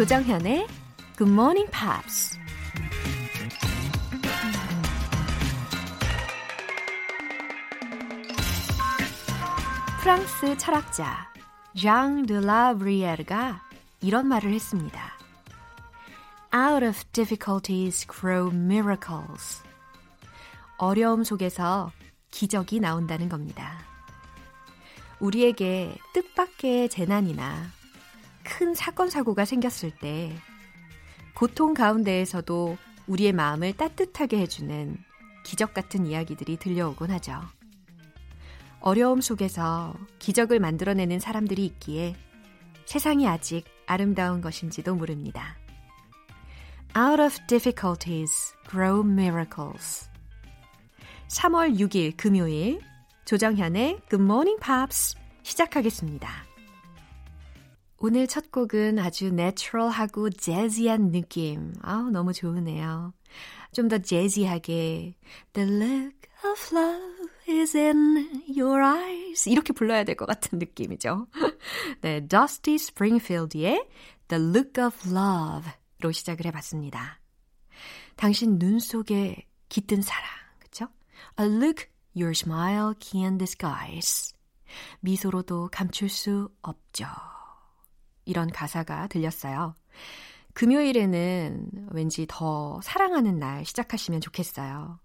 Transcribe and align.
조정현의 0.00 0.66
Good 1.18 1.30
Morning 1.30 1.70
Pops. 1.70 2.38
프랑스 10.00 10.56
철학자 10.56 11.30
장 11.78 12.24
드라 12.24 12.72
브리에르가 12.76 13.60
이런 14.00 14.26
말을 14.26 14.54
했습니다. 14.54 15.18
Out 16.54 16.82
of 16.82 17.04
difficulties 17.12 18.06
grow 18.06 18.50
miracles. 18.50 19.62
어려움 20.78 21.24
속에서 21.24 21.92
기적이 22.30 22.80
나온다는 22.80 23.28
겁니다. 23.28 23.80
우리에게 25.18 25.98
뜻밖의 26.14 26.88
재난이나 26.88 27.79
큰 28.44 28.74
사건, 28.74 29.10
사고가 29.10 29.44
생겼을 29.44 29.90
때 29.90 30.34
고통 31.34 31.74
가운데에서도 31.74 32.76
우리의 33.06 33.32
마음을 33.32 33.72
따뜻하게 33.76 34.38
해주는 34.38 34.98
기적 35.44 35.74
같은 35.74 36.06
이야기들이 36.06 36.58
들려오곤 36.58 37.10
하죠. 37.12 37.40
어려움 38.80 39.20
속에서 39.20 39.94
기적을 40.18 40.58
만들어내는 40.58 41.20
사람들이 41.20 41.64
있기에 41.66 42.16
세상이 42.86 43.28
아직 43.28 43.64
아름다운 43.86 44.40
것인지도 44.40 44.94
모릅니다. 44.94 45.56
Out 46.96 47.22
of 47.22 47.46
difficulties 47.46 48.54
grow 48.68 49.06
miracles. 49.06 50.10
3월 51.28 51.78
6일 51.78 52.16
금요일 52.16 52.80
조정현의 53.24 54.00
Good 54.10 54.24
Morning 54.24 54.58
Pops 54.60 55.14
시작하겠습니다. 55.42 56.49
오늘 58.02 58.26
첫 58.26 58.50
곡은 58.50 58.98
아주 58.98 59.30
내추럴하고 59.30 60.30
재즈한 60.30 61.10
느낌. 61.12 61.74
아 61.82 62.08
너무 62.10 62.32
좋으네요. 62.32 63.12
좀 63.72 63.88
더 63.88 63.98
재즈하게 63.98 65.14
The 65.52 65.70
look 65.70 66.16
of 66.44 66.74
love 66.74 67.28
is 67.46 67.76
in 67.76 68.44
your 68.56 68.82
eyes 68.82 69.48
이렇게 69.48 69.72
불러야 69.74 70.04
될 70.04 70.16
것 70.16 70.24
같은 70.26 70.58
느낌이죠. 70.58 71.26
네, 72.00 72.26
Dusty 72.26 72.76
Springfield의 72.76 73.86
The 74.28 74.42
look 74.42 74.82
of 74.82 74.96
love로 75.06 76.10
시작을 76.12 76.46
해봤습니다. 76.46 77.20
당신 78.16 78.58
눈 78.58 78.80
속에 78.80 79.46
깃든 79.68 80.00
사랑, 80.00 80.30
그쵸? 80.58 80.86
A 81.38 81.46
look 81.46 81.86
your 82.16 82.30
smile 82.30 82.94
can 82.98 83.36
disguise. 83.36 84.32
미소로도 85.00 85.68
감출 85.70 86.08
수 86.08 86.48
없죠. 86.62 87.06
이런 88.24 88.50
가사가 88.50 89.06
들렸어요. 89.08 89.74
금요일에는 90.54 91.88
왠지 91.92 92.26
더 92.28 92.80
사랑하는 92.82 93.38
날 93.38 93.64
시작하시면 93.64 94.20
좋겠어요. 94.20 94.98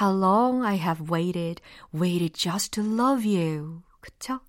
How 0.00 0.18
long 0.18 0.64
I 0.64 0.76
have 0.78 1.06
waited, 1.10 1.62
waited 1.94 2.32
just 2.38 2.70
to 2.72 2.84
love 2.84 3.26
you. 3.26 3.82
그쵸? 4.00 4.40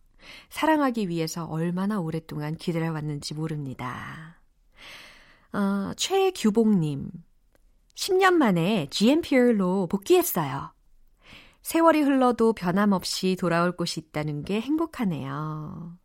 사랑하기 0.50 1.10
위해서 1.10 1.46
얼마나 1.46 2.00
오랫동안 2.00 2.56
기다려왔는지 2.56 3.34
모릅니다. 3.34 4.42
어, 5.52 5.94
최규봉님. 5.98 7.10
10년 7.96 8.34
만에 8.34 8.88
GMPR로 8.92 9.88
복귀했어요. 9.88 10.73
세월이 11.62 12.02
흘러도 12.02 12.54
변함없이 12.54 13.36
돌아올 13.38 13.76
곳이 13.76 14.00
있다는 14.00 14.44
게 14.44 14.62
행복하네요. 14.62 15.98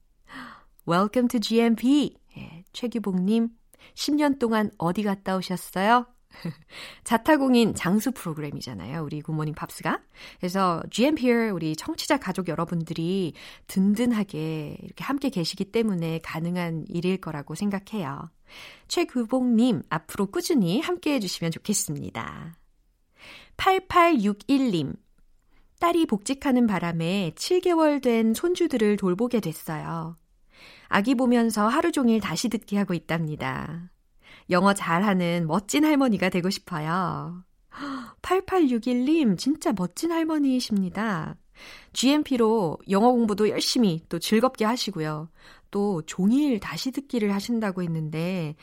Welcome 0.86 1.28
to 1.28 1.40
GMP. 1.40 2.14
예, 2.36 2.64
최규봉님, 2.74 3.48
10년 3.94 4.38
동안 4.38 4.70
어디 4.76 5.02
갔다 5.02 5.34
오셨어요? 5.36 6.06
자타공인 7.04 7.74
장수 7.74 8.12
프로그램이잖아요. 8.12 9.02
우리 9.02 9.22
굿모닝 9.22 9.54
팝스가. 9.54 10.02
그래서 10.38 10.82
GMPR 10.90 11.52
우리 11.54 11.74
청취자 11.74 12.18
가족 12.18 12.48
여러분들이 12.48 13.32
든든하게 13.66 14.76
이렇게 14.82 15.04
함께 15.04 15.30
계시기 15.30 15.66
때문에 15.66 16.18
가능한 16.18 16.84
일일 16.88 17.16
거라고 17.18 17.54
생각해요. 17.54 18.30
최규봉님, 18.88 19.84
앞으로 19.88 20.26
꾸준히 20.26 20.80
함께 20.80 21.14
해주시면 21.14 21.50
좋겠습니다. 21.52 22.58
8861님, 23.56 24.96
딸이 25.80 26.06
복직하는 26.06 26.66
바람에 26.66 27.32
7개월 27.36 28.02
된 28.02 28.34
손주들을 28.34 28.98
돌보게 28.98 29.40
됐어요. 29.40 30.18
아기 30.88 31.14
보면서 31.14 31.66
하루 31.68 31.92
종일 31.92 32.20
다시 32.20 32.48
듣기 32.48 32.76
하고 32.76 32.94
있답니다. 32.94 33.90
영어 34.50 34.74
잘하는 34.74 35.46
멋진 35.46 35.84
할머니가 35.84 36.28
되고 36.28 36.50
싶어요. 36.50 37.44
8861님, 38.22 39.36
진짜 39.38 39.72
멋진 39.72 40.12
할머니이십니다. 40.12 41.36
GMP로 41.92 42.78
영어 42.90 43.10
공부도 43.10 43.48
열심히 43.48 44.02
또 44.08 44.18
즐겁게 44.18 44.64
하시고요. 44.64 45.28
또 45.70 46.02
종일 46.02 46.60
다시 46.60 46.90
듣기를 46.90 47.32
하신다고 47.34 47.82
했는데, 47.82 48.56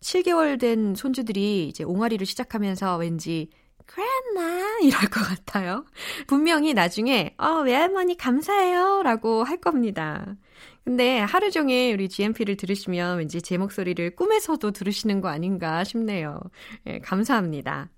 7개월 0.00 0.60
된 0.60 0.94
손주들이 0.94 1.68
이제 1.68 1.82
옹알이를 1.82 2.26
시작하면서 2.26 2.98
왠지 2.98 3.48
grandma 3.88 4.82
이럴 4.82 5.00
것 5.10 5.20
같아요. 5.26 5.84
분명히 6.26 6.74
나중에 6.74 7.34
어, 7.38 7.62
외할머니 7.62 8.16
감사해요 8.16 9.02
라고 9.02 9.44
할 9.44 9.58
겁니다. 9.58 10.36
근데 10.84 11.18
하루 11.20 11.50
종일 11.50 11.94
우리 11.94 12.08
GMP를 12.08 12.56
들으시면 12.56 13.18
왠지 13.18 13.40
제 13.40 13.56
목소리를 13.56 14.14
꿈에서도 14.16 14.70
들으시는 14.70 15.20
거 15.22 15.28
아닌가 15.28 15.82
싶네요. 15.82 16.38
예, 16.86 16.98
감사합니다. 16.98 17.90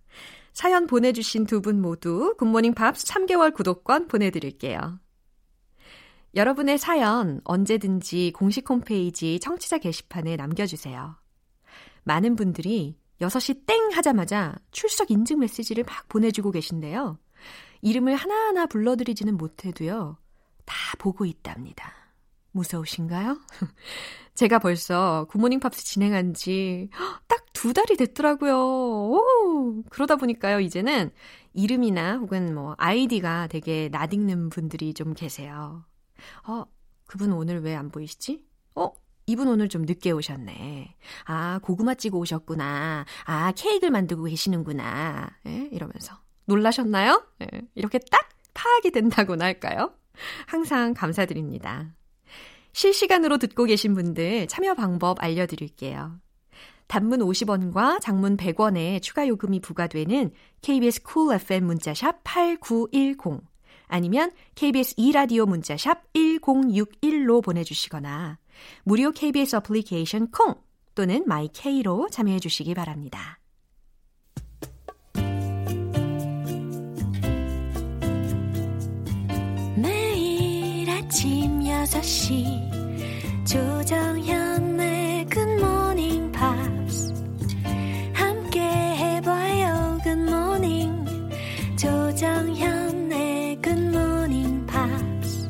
사연 0.52 0.86
보내주신 0.86 1.46
두 1.46 1.60
분 1.60 1.82
모두 1.82 2.34
굿모닝 2.38 2.75
팝스 2.75 3.06
3개월 3.06 3.52
구독권 3.52 4.06
보내드릴게요. 4.06 5.00
여러분의 6.34 6.78
사연 6.78 7.41
언제든지 7.44 8.32
공식 8.34 8.69
홈페이지 8.70 9.41
청취자 9.41 9.78
게시판에 9.78 10.36
남겨주세요. 10.36 11.16
많은 12.04 12.36
분들이 12.36 12.96
6시 13.20 13.66
땡 13.66 13.91
하자마자 13.92 14.54
출석 14.70 15.10
인증 15.10 15.41
메시지를 15.41 15.84
막 15.84 16.08
보내주고 16.08 16.52
계신데요. 16.52 17.19
이름을 17.82 18.14
하나하나 18.14 18.66
불러드리지는 18.66 19.36
못해도요. 19.36 20.19
다 20.64 20.75
보고 20.98 21.25
있답니다. 21.25 21.92
무서우신가요? 22.56 23.39
제가 24.34 24.59
벌써 24.59 25.27
굿모닝 25.31 25.61
팝스 25.61 25.84
진행한 25.84 26.34
지 26.34 26.89
딱 27.28 27.47
두 27.56 27.72
달이 27.72 27.97
됐더라고요. 27.97 28.55
오, 28.55 29.83
그러다 29.89 30.17
보니까요, 30.17 30.61
이제는 30.61 31.11
이름이나 31.55 32.17
혹은 32.19 32.55
뭐 32.55 32.75
아이디가 32.77 33.47
되게 33.47 33.89
낯익는 33.91 34.50
분들이 34.50 34.93
좀 34.93 35.15
계세요. 35.15 35.83
어, 36.47 36.65
그분 37.06 37.33
오늘 37.33 37.62
왜 37.62 37.75
안 37.75 37.91
보이시지? 37.91 38.44
어, 38.75 38.93
이분 39.25 39.49
오늘 39.49 39.71
좀 39.71 39.83
늦게 39.87 40.11
오셨네. 40.11 40.97
아, 41.25 41.59
고구마 41.62 41.94
찌고 41.94 42.19
오셨구나. 42.19 43.06
아, 43.25 43.53
케이크를 43.53 43.91
만들고 43.91 44.25
계시는구나. 44.25 45.31
예, 45.47 45.71
이러면서. 45.73 46.15
놀라셨나요? 46.44 47.27
예, 47.41 47.62
이렇게 47.75 47.99
딱 48.11 48.28
파악이 48.53 48.91
된다고나 48.91 49.47
할까요? 49.47 49.94
항상 50.47 50.93
감사드립니다. 50.93 51.94
실시간으로 52.76 53.38
듣고 53.38 53.64
계신 53.64 53.94
분들 53.94 54.48
참여 54.48 54.75
방법 54.75 55.22
알려드릴게요. 55.22 56.20
단문 56.88 57.20
50원과 57.20 58.03
장문 58.03 58.37
100원의 58.37 59.00
추가 59.00 59.26
요금이 59.26 59.60
부과되는 59.60 60.31
KBS 60.61 61.02
Cool 61.02 61.40
FM 61.40 61.64
문자샵 61.64 62.20
8910 62.23 63.40
아니면 63.88 64.31
KBS 64.55 64.94
2라디오 64.96 65.49
문자샵 65.49 66.12
1061로 66.12 67.43
보내주시거나 67.43 68.38
무료 68.84 69.11
KBS 69.11 69.56
어플리케이션 69.56 70.31
콩 70.31 70.55
또는 70.94 71.25
마이케이로 71.26 72.08
참여해 72.11 72.40
주시기 72.40 72.75
바랍니다. 72.75 73.38
매일 79.76 80.90
아침 80.90 81.45
6시. 81.87 83.47
조정현의 83.47 85.27
굿모닝 85.27 86.33
팝스 86.33 87.15
함께 88.12 88.61
해봐요 88.61 89.99
굿모닝 90.03 91.06
조정현의 91.77 93.62
굿모닝 93.62 94.67
팝스 94.67 95.49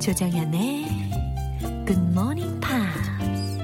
조정현의 0.00 0.88
Morning 2.18 2.60
Pops. 2.60 3.58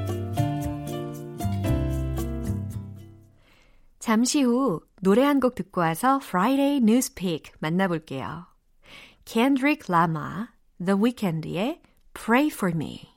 잠시 3.98 4.42
후 4.42 4.80
노래 5.00 5.22
한 5.24 5.40
곡 5.40 5.54
듣고 5.56 5.80
와서 5.80 6.20
Friday 6.22 6.76
Newspeak 6.76 7.52
만나볼게요. 7.58 8.46
Kendrick 9.24 9.86
Lamar, 9.92 10.48
The 10.80 10.98
Weeknd의 10.98 11.78
Pray 12.14 12.48
For 12.50 12.72
Me 12.72 13.08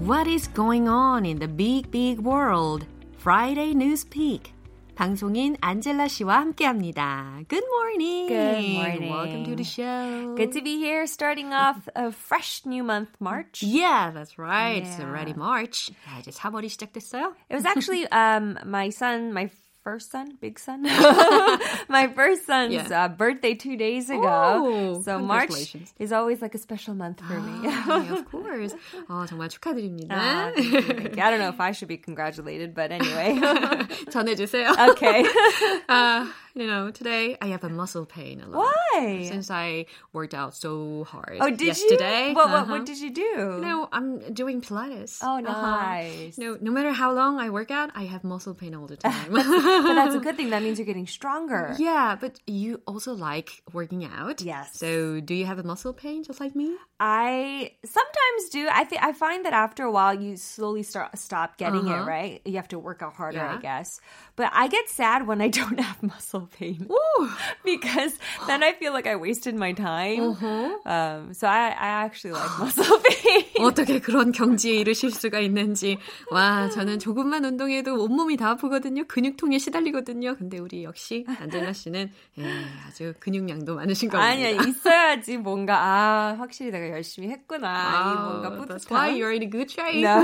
What 0.00 0.26
is 0.26 0.48
going 0.48 0.88
on 0.88 1.24
in 1.24 1.38
the 1.38 1.46
big, 1.46 1.92
big 1.92 2.18
world? 2.18 2.86
Friday 3.18 3.72
News 3.72 4.02
peak. 4.02 4.53
방송인 4.95 5.55
안젤라 5.61 6.09
씨와 6.09 6.39
함께합니다. 6.41 7.41
Good 7.47 7.63
morning. 7.71 8.27
Good 8.27 8.73
morning. 8.75 9.09
Welcome 9.09 9.45
to 9.45 9.55
the 9.55 9.63
show. 9.63 10.35
Good 10.35 10.51
to 10.51 10.61
be 10.61 10.75
here, 10.77 11.07
starting 11.07 11.53
off 11.53 11.87
a 11.95 12.11
fresh 12.11 12.65
new 12.65 12.83
month, 12.83 13.09
March. 13.21 13.63
Yeah, 13.63 14.11
that's 14.11 14.37
right. 14.37 14.83
It's 14.83 14.99
Yeah. 14.99 15.07
already 15.07 15.33
March. 15.33 15.91
야, 16.05 16.19
이제 16.19 16.31
3월이 16.31 16.67
시작됐어요. 16.67 17.33
It 17.49 17.55
was 17.55 17.65
actually 17.65 18.07
um, 18.11 18.59
my 18.65 18.89
son, 18.89 19.31
my 19.31 19.49
first 19.83 20.11
son, 20.11 20.37
big 20.41 20.59
son, 20.59 20.83
my 21.89 22.07
first 22.13 22.45
son's 22.45 22.73
Yeah. 22.73 23.05
uh, 23.05 23.07
birthday 23.07 23.55
two 23.55 23.75
days 23.77 24.09
ago. 24.09 24.21
Oh, 24.27 25.01
so 25.01 25.17
March 25.19 25.47
congratulations. 25.49 25.93
is 25.97 26.11
always 26.11 26.41
like 26.41 26.53
a 26.53 26.57
special 26.59 26.93
month 26.93 27.21
for 27.21 27.39
me. 27.39 27.63
Ah, 27.87 28.11
of 28.13 28.25
course. 28.29 28.75
어, 29.09 29.25
정말 29.25 29.49
축하드립니다. 29.49 30.11
Ah, 30.11 30.51
thank 30.53 30.73
you, 30.73 30.81
thank 30.81 31.15
you. 31.15 31.23
I 31.23 31.31
don't 31.31 31.39
know 31.39 31.49
if 31.49 31.59
I 31.61 31.71
should 31.71 31.87
be 31.87 31.97
congratulated, 31.97 32.75
but 32.75 32.91
anyway. 32.91 33.39
전해주세요. 34.11 34.75
okay. 34.91 35.25
Uh, 35.87 36.27
you 36.54 36.66
know, 36.66 36.90
today 36.90 37.36
I 37.40 37.46
have 37.48 37.64
a 37.64 37.68
muscle 37.68 38.06
pain 38.06 38.40
a 38.40 38.46
lot. 38.48 38.62
Why? 38.92 39.26
Since 39.28 39.50
I 39.50 39.86
worked 40.12 40.34
out 40.34 40.54
so 40.54 41.04
hard 41.04 41.38
Oh, 41.40 41.50
did 41.50 41.62
yesterday. 41.62 42.28
you? 42.28 42.34
What, 42.34 42.48
what, 42.48 42.62
Uh-huh. 42.62 42.72
what 42.72 42.86
did 42.86 42.98
you 43.00 43.10
do? 43.10 43.58
No, 43.60 43.88
I'm 43.92 44.32
doing 44.32 44.60
Pilates. 44.60 45.18
Oh, 45.22 45.38
Uh-huh. 45.44 45.70
nice. 45.70 46.38
No, 46.38 46.56
no 46.60 46.70
matter 46.70 46.92
how 46.92 47.12
long 47.12 47.40
I 47.40 47.50
work 47.50 47.70
out, 47.72 47.90
I 47.94 48.04
have 48.04 48.22
muscle 48.22 48.54
pain 48.54 48.74
all 48.74 48.86
the 48.86 48.96
time. 49.08 49.32
but 49.32 49.94
that's 49.94 50.14
a 50.14 50.20
good 50.26 50.36
thing. 50.36 50.50
That 50.50 50.62
means 50.62 50.78
you're 50.78 50.86
getting 50.86 51.08
stronger. 51.08 51.74
yeah, 51.78 52.16
but 52.20 52.38
you 52.46 52.80
also 52.86 53.12
like 53.14 53.62
working 53.72 54.04
out. 54.04 54.40
Yes. 54.40 54.78
So 54.78 55.20
do 55.20 55.34
you 55.34 55.46
have 55.46 55.58
a 55.58 55.64
muscle 55.64 55.92
pain 55.92 56.22
just 56.22 56.38
like 56.40 56.54
me? 56.54 56.76
I 57.00 57.72
sometimes 57.84 58.48
do. 58.50 58.68
I 58.70 58.84
think 58.84 59.02
I 59.02 59.12
find 59.12 59.44
that 59.44 59.52
after 59.52 59.82
a 59.82 59.90
while 59.90 60.14
you 60.14 60.36
slowly 60.36 60.84
start 60.84 61.18
stop 61.18 61.58
getting 61.58 61.88
Uh-huh. 61.90 62.02
it, 62.04 62.06
right? 62.06 62.40
You 62.44 62.54
have 62.56 62.68
to 62.68 62.78
work 62.78 63.02
out 63.02 63.14
harder, 63.14 63.42
I 63.44 63.56
guess. 63.58 64.00
But 64.36 64.50
I 64.54 64.68
get 64.68 64.88
sad 64.88 65.26
when 65.26 65.40
I 65.42 65.48
don't 65.58 65.80
have 65.80 66.02
muscle 66.02 66.43
pain 66.46 66.86
Ooh. 66.90 67.28
because 67.64 68.18
then 68.46 68.62
I 68.62 68.72
feel 68.72 68.92
like 68.92 69.06
I 69.06 69.16
wasted 69.16 69.54
my 69.54 69.72
time. 69.72 70.30
Uh-huh. 70.34 70.76
Um, 70.86 71.34
so 71.34 71.46
I, 71.46 71.68
I 71.68 72.04
actually 72.04 72.34
like 72.34 72.50
muscle 72.58 72.98
pain. 72.98 73.44
어떻게 73.60 74.00
그런 74.00 74.32
경지에 74.32 74.74
이르실 74.76 75.10
수가 75.10 75.40
있는지. 75.40 75.98
와, 76.30 76.68
저는 76.70 76.98
조금만 76.98 77.44
운동해도 77.44 77.94
온몸이 78.02 78.36
다 78.36 78.50
아프거든요. 78.50 79.04
근육통에 79.06 79.58
시달리거든요. 79.58 80.36
근데 80.36 80.58
우리 80.58 80.84
역시 80.84 81.24
안젤라 81.26 81.72
씨는 81.72 82.10
예, 82.38 82.44
아주 82.86 83.14
근육량도 83.20 83.74
많으신 83.76 84.08
겁니다. 84.08 84.28
아니야 84.30 84.50
있어야지 84.50 85.36
뭔가 85.38 85.78
아 85.82 86.36
확실히 86.38 86.70
내가 86.70 86.90
열심히 86.90 87.28
했구나 87.30 88.12
이 88.12 88.14
뭔가 88.30 88.54
Wow, 88.54 88.66
that's 88.66 88.88
why 88.90 89.10
you're 89.10 89.32
in 89.32 89.42
a 89.42 89.50
good 89.50 89.70
shape. 89.70 90.02
No. 90.04 90.22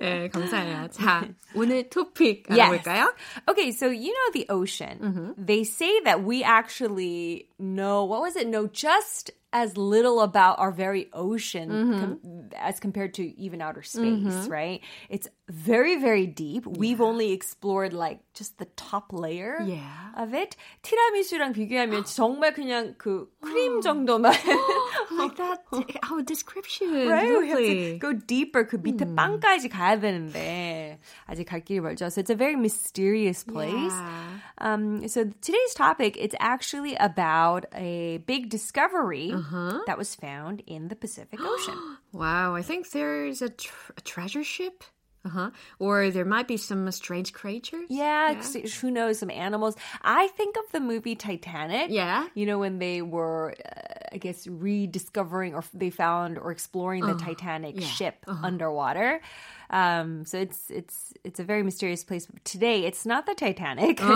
예, 0.00 0.28
감사해요. 0.28 0.88
자, 0.90 1.24
오늘 1.54 1.88
토픽 1.88 2.46
Yes. 2.50 2.60
알아볼까요? 2.60 3.12
Okay, 3.48 3.70
so 3.70 3.86
you 3.88 4.12
know 4.12 4.30
the 4.32 4.46
ocean. 4.50 4.95
Mm-hmm. 5.00 5.44
They 5.44 5.64
say 5.64 6.00
that 6.00 6.22
we 6.22 6.42
actually 6.44 7.48
know, 7.58 8.04
what 8.04 8.20
was 8.20 8.36
it? 8.36 8.46
Know 8.48 8.66
just 8.66 9.30
as 9.52 9.76
little 9.76 10.20
about 10.20 10.58
our 10.58 10.70
very 10.70 11.08
ocean 11.12 11.70
Mm-hmm. 11.70 12.00
com- 12.00 12.50
as 12.56 12.78
compared 12.80 13.14
to 13.14 13.24
even 13.38 13.60
outer 13.62 13.82
space, 13.82 14.48
right? 14.48 14.80
It's 15.08 15.28
very, 15.49 15.97
very 15.99 16.25
deep. 16.25 16.65
We've 16.65 17.01
only 17.01 17.31
explored 17.33 17.91
like 17.93 18.19
just 18.33 18.57
the 18.57 18.65
top 18.77 19.11
layer 19.11 19.59
Yeah. 19.65 20.15
of 20.15 20.33
it. 20.33 20.55
티라미수랑 20.83 21.51
비교하면 21.53 22.03
정말 22.05 22.53
그냥 22.53 22.95
그 22.97 23.27
크림 23.43 23.81
정도만. 23.81 24.31
like 25.11 25.35
that. 25.35 25.63
Our 26.09 26.21
description. 26.23 27.07
Right? 27.09 27.27
We 27.37 27.49
have 27.49 27.57
to 27.59 27.67
Lovely. 27.67 27.97
go 27.99 28.13
deeper. 28.13 28.63
그 28.65 28.77
밑에 28.77 29.03
Hmm. 29.05 29.15
빵까지 29.15 29.69
가야 29.69 29.99
되는데 29.99 30.99
아직 31.27 31.45
갈 31.47 31.61
길이 31.63 31.81
멀죠. 31.81 32.09
So 32.11 32.21
it's 32.21 32.29
a 32.31 32.35
very 32.35 32.55
mysterious 32.55 33.43
place. 33.43 33.91
Yeah. 33.91 34.39
Um, 34.59 35.07
so 35.07 35.25
today's 35.41 35.73
topic 35.75 36.15
it's 36.17 36.35
actually 36.39 36.95
about 36.95 37.65
a 37.75 38.19
big 38.25 38.49
discovery 38.49 39.33
Uh-huh. 39.33 39.81
that 39.85 39.97
was 39.97 40.15
found 40.15 40.63
in 40.67 40.87
the 40.87 40.95
Pacific 40.95 41.39
Ocean. 41.41 41.75
Wow, 42.13 42.55
I 42.55 42.61
think 42.61 42.91
there's 42.91 43.41
a, 43.41 43.49
tr- 43.49 43.91
a 43.97 44.01
treasure 44.01 44.43
ship. 44.43 44.83
Uh-huh. 45.25 45.51
Or 45.77 46.09
there 46.09 46.25
might 46.25 46.47
be 46.47 46.57
some 46.57 46.89
strange 46.89 47.31
creatures. 47.31 47.85
yeah, 47.93 48.33
'cause 48.33 48.57
who 48.81 48.89
knows 48.89 49.19
some 49.19 49.29
animals. 49.29 49.77
I 50.01 50.25
think 50.33 50.57
of 50.57 50.65
the 50.73 50.79
movie 50.81 51.13
Titanic. 51.13 51.91
Yeah. 51.93 52.25
You 52.33 52.47
know 52.47 52.57
when 52.57 52.79
they 52.79 53.03
were 53.03 53.53
uh, 53.53 54.09
I 54.13 54.17
guess 54.17 54.47
rediscovering 54.49 55.53
or 55.53 55.61
they 55.77 55.91
found 55.91 56.39
or 56.41 56.49
exploring 56.49 57.05
the 57.05 57.13
Titanic 57.13 57.77
Uh-huh. 57.77 57.85
yeah. 57.85 57.93
ship 57.93 58.25
underwater. 58.27 59.21
Um, 59.69 60.25
so 60.25 60.39
it's 60.41 60.71
it's 60.73 61.13
it's 61.23 61.39
a 61.39 61.45
very 61.45 61.61
mysterious 61.61 62.03
place. 62.03 62.25
But 62.25 62.41
today 62.43 62.89
it's 62.89 63.05
not 63.05 63.29
the 63.29 63.35
Titanic. 63.37 64.01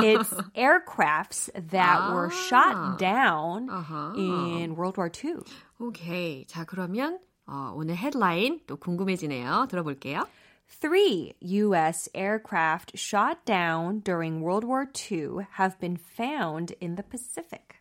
it's 0.00 0.32
aircrafts 0.56 1.50
that 1.76 2.08
were 2.12 2.32
Ah. 2.32 2.40
shot 2.48 2.98
down 2.98 3.68
Uh-huh. 3.68 4.16
in 4.16 4.76
World 4.76 4.96
War 4.96 5.10
II. 5.12 5.44
오케이. 5.78 6.46
자, 6.48 6.64
그러면 6.64 7.18
어, 7.46 7.72
오늘 7.76 7.96
헤드라인 7.96 8.60
또 8.66 8.76
궁금해지네요. 8.76 9.66
들어볼게요. 9.68 10.24
Three 10.69 11.33
U.S. 11.41 12.07
aircraft 12.13 12.97
shot 12.97 13.43
down 13.45 13.99
during 13.99 14.41
World 14.41 14.63
War 14.63 14.87
II 15.11 15.45
have 15.57 15.77
been 15.79 15.97
found 15.97 16.73
in 16.79 16.95
the 16.95 17.03
Pacific. 17.03 17.79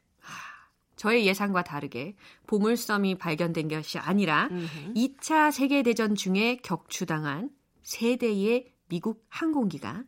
저의 0.96 1.26
예상과 1.26 1.62
다르게 1.62 2.16
보물섬이 2.48 3.18
발견된 3.18 3.68
것이 3.68 3.98
아니라 3.98 4.48
2차 4.96 5.52
세계대전 5.52 6.16
중에 6.16 6.56
격추당한 6.56 7.50
세 7.82 8.16
대의 8.16 8.72
미국 8.88 9.24
항공기가 9.28 10.02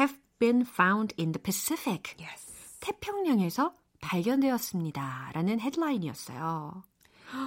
have 0.00 0.18
been 0.40 0.62
found 0.62 1.14
in 1.16 1.30
the 1.30 1.40
Pacific. 1.40 2.16
Yes. 2.18 2.76
태평양에서 2.80 3.74
발견되었습니다. 4.00 5.30
라는 5.32 5.60
헤드라인이었어요. 5.60 6.82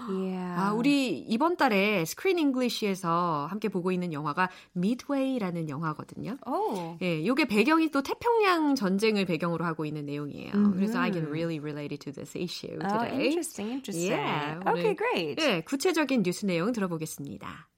Yeah. 0.10 0.56
아, 0.60 0.74
우리 0.74 1.20
이번 1.20 1.56
달에 1.56 2.04
Screen 2.06 2.38
English에서 2.40 3.48
함께 3.50 3.70
보고 3.70 3.92
있는 3.92 4.12
영화가 4.12 4.50
Midway라는 4.76 5.70
영화거든요. 5.70 6.38
oh. 6.46 6.98
예, 7.02 7.26
요게 7.26 7.46
배경이 7.46 7.90
또 7.92 8.02
태평양 8.04 8.76
전쟁을 8.76 9.26
배경으로 9.26 9.64
하고 9.66 9.86
있는 9.86 10.06
내용이에요. 10.06 10.52
그래서 10.74 11.00
I 11.00 11.12
can 11.12 11.28
really 11.28 11.60
relate 11.60 11.94
it 11.94 12.04
to 12.04 12.12
this 12.12 12.38
issue 12.38 12.78
Oh, 12.84 12.88
today. 13.00 13.28
interesting, 13.28 13.72
interesting. 13.72 14.12
Yeah, 14.12 14.60
okay, 14.68 14.92
오늘, 14.92 14.96
great. 14.96 15.42
예, 15.42 15.62
구체적인 15.62 16.24
뉴스 16.24 16.46
내용 16.46 16.72
들어보겠습니다. 16.74 17.70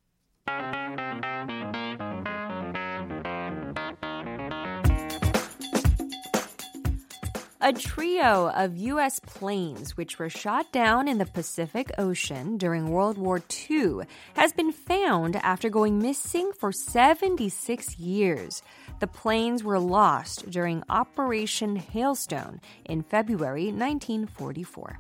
A 7.64 7.72
trio 7.72 8.50
of 8.50 8.76
U.S. 8.76 9.20
planes 9.20 9.96
which 9.96 10.18
were 10.18 10.32
shot 10.32 10.72
down 10.72 11.08
in 11.08 11.20
the 11.20 11.28
Pacific 11.28 11.92
Ocean 12.00 12.58
during 12.58 12.90
World 12.90 13.20
War 13.20 13.40
II 13.70 14.00
has 14.34 14.52
been 14.52 14.72
found 14.72 15.36
after 15.36 15.70
going 15.70 16.00
missing 16.00 16.52
for 16.58 16.72
76 16.72 18.00
years. 18.00 18.64
The 19.00 19.06
planes 19.06 19.64
were 19.64 19.80
lost 19.80 20.50
during 20.50 20.82
Operation 20.90 21.76
Hailstone 21.76 22.62
in 22.86 23.04
February 23.04 23.66
1944. 23.66 25.00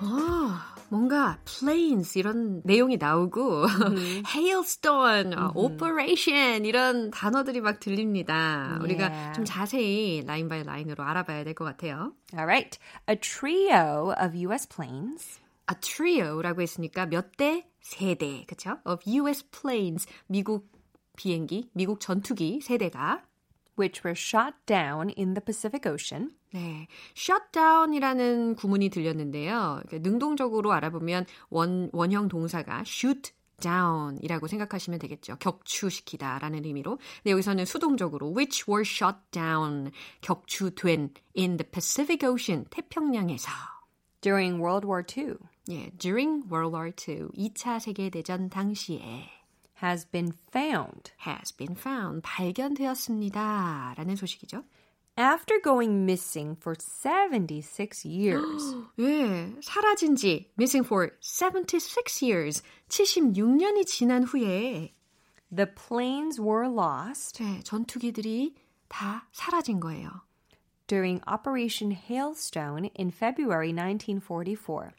아, 0.00 0.04
ah. 0.04 0.67
뭔가 0.90 1.38
planes 1.44 2.18
이런 2.18 2.62
내용이 2.64 2.96
나오고 2.96 3.66
hailstone, 4.34 5.34
어, 5.34 5.52
operation 5.54 6.64
이런 6.64 7.10
단어들이 7.10 7.60
막 7.60 7.80
들립니다. 7.80 8.78
우리가 8.82 9.08
Yeah. 9.08 9.32
좀 9.34 9.44
자세히 9.44 10.22
라인 10.26 10.48
바이 10.48 10.62
라인으로 10.64 11.04
알아봐야 11.04 11.44
될 11.44 11.54
것 11.54 11.64
같아요. 11.64 12.12
All 12.34 12.46
right. 12.46 12.78
A 13.08 13.16
trio 13.16 14.12
of 14.18 14.34
U.S. 14.46 14.68
planes 14.68 15.40
a 15.70 15.74
trio라고 15.80 16.62
했으니까 16.62 17.06
몇 17.06 17.36
대? 17.36 17.66
세 17.80 18.14
대, 18.14 18.44
그쵸? 18.46 18.78
of 18.84 19.00
US 19.06 19.44
planes, 19.50 20.06
미국 20.26 20.70
비행기, 21.16 21.70
미국 21.74 22.00
전투기 22.00 22.60
세 22.62 22.78
대가 22.78 23.22
which 23.78 24.04
were 24.04 24.16
shot 24.16 24.54
down 24.66 25.10
in 25.16 25.34
the 25.34 25.40
Pacific 25.40 25.86
Ocean. 25.90 26.32
네, 26.52 26.86
shutdown이라는 27.14 28.56
구문이 28.56 28.88
들렸는데요. 28.88 29.82
능동적으로 29.92 30.72
알아보면 30.72 31.26
원, 31.50 31.90
원형 31.92 32.28
동사가 32.28 32.82
shoot 32.86 33.32
down이라고 33.60 34.46
생각하시면 34.46 34.98
되겠죠. 34.98 35.36
격추시키다라는 35.36 36.64
의미로. 36.64 36.98
근데 37.22 37.32
여기서는 37.32 37.64
수동적으로 37.64 38.32
which 38.34 38.64
were 38.68 38.84
shot 38.86 39.18
down, 39.30 39.90
격추된 40.20 41.14
in 41.36 41.56
the 41.56 41.68
Pacific 41.70 42.26
Ocean, 42.26 42.64
태평양에서. 42.70 43.50
During 44.20 44.60
World 44.60 44.86
War 44.86 45.04
II, 45.04 45.34
예, 45.70 45.90
during 45.98 46.44
World 46.50 46.74
War 46.74 46.90
II, 46.90 47.28
2차 47.36 47.78
세계 47.78 48.10
대전 48.10 48.48
당시에 48.48 49.37
has 49.81 50.05
been 50.05 50.31
found. 50.51 51.11
has 51.19 51.51
been 51.55 51.75
found, 51.75 52.21
발견되었습니다. 52.23 53.95
라는 53.97 54.15
소식이죠. 54.15 54.63
after 55.17 55.59
going 55.61 56.05
missing 56.05 56.55
for 56.59 56.75
76 56.75 58.05
years. 58.05 58.75
예, 58.99 59.53
사라진 59.61 60.15
지 60.15 60.49
missing 60.57 60.85
for 60.85 61.11
76 61.21 62.21
years. 62.23 62.63
76년이 62.89 63.85
지난 63.85 64.23
후에 64.23 64.93
The 65.55 65.67
planes 65.75 66.41
were 66.41 66.67
lost 66.67 67.43
네, 67.43 67.61
전투기들이 67.63 68.55
다 68.89 69.27
사라진 69.31 69.79
거예요. 69.79 70.09
during 70.87 71.21
Operation 71.27 71.91
Hailstone 71.91 72.89
in 72.99 73.09
February 73.11 73.71
1944. 73.71 74.93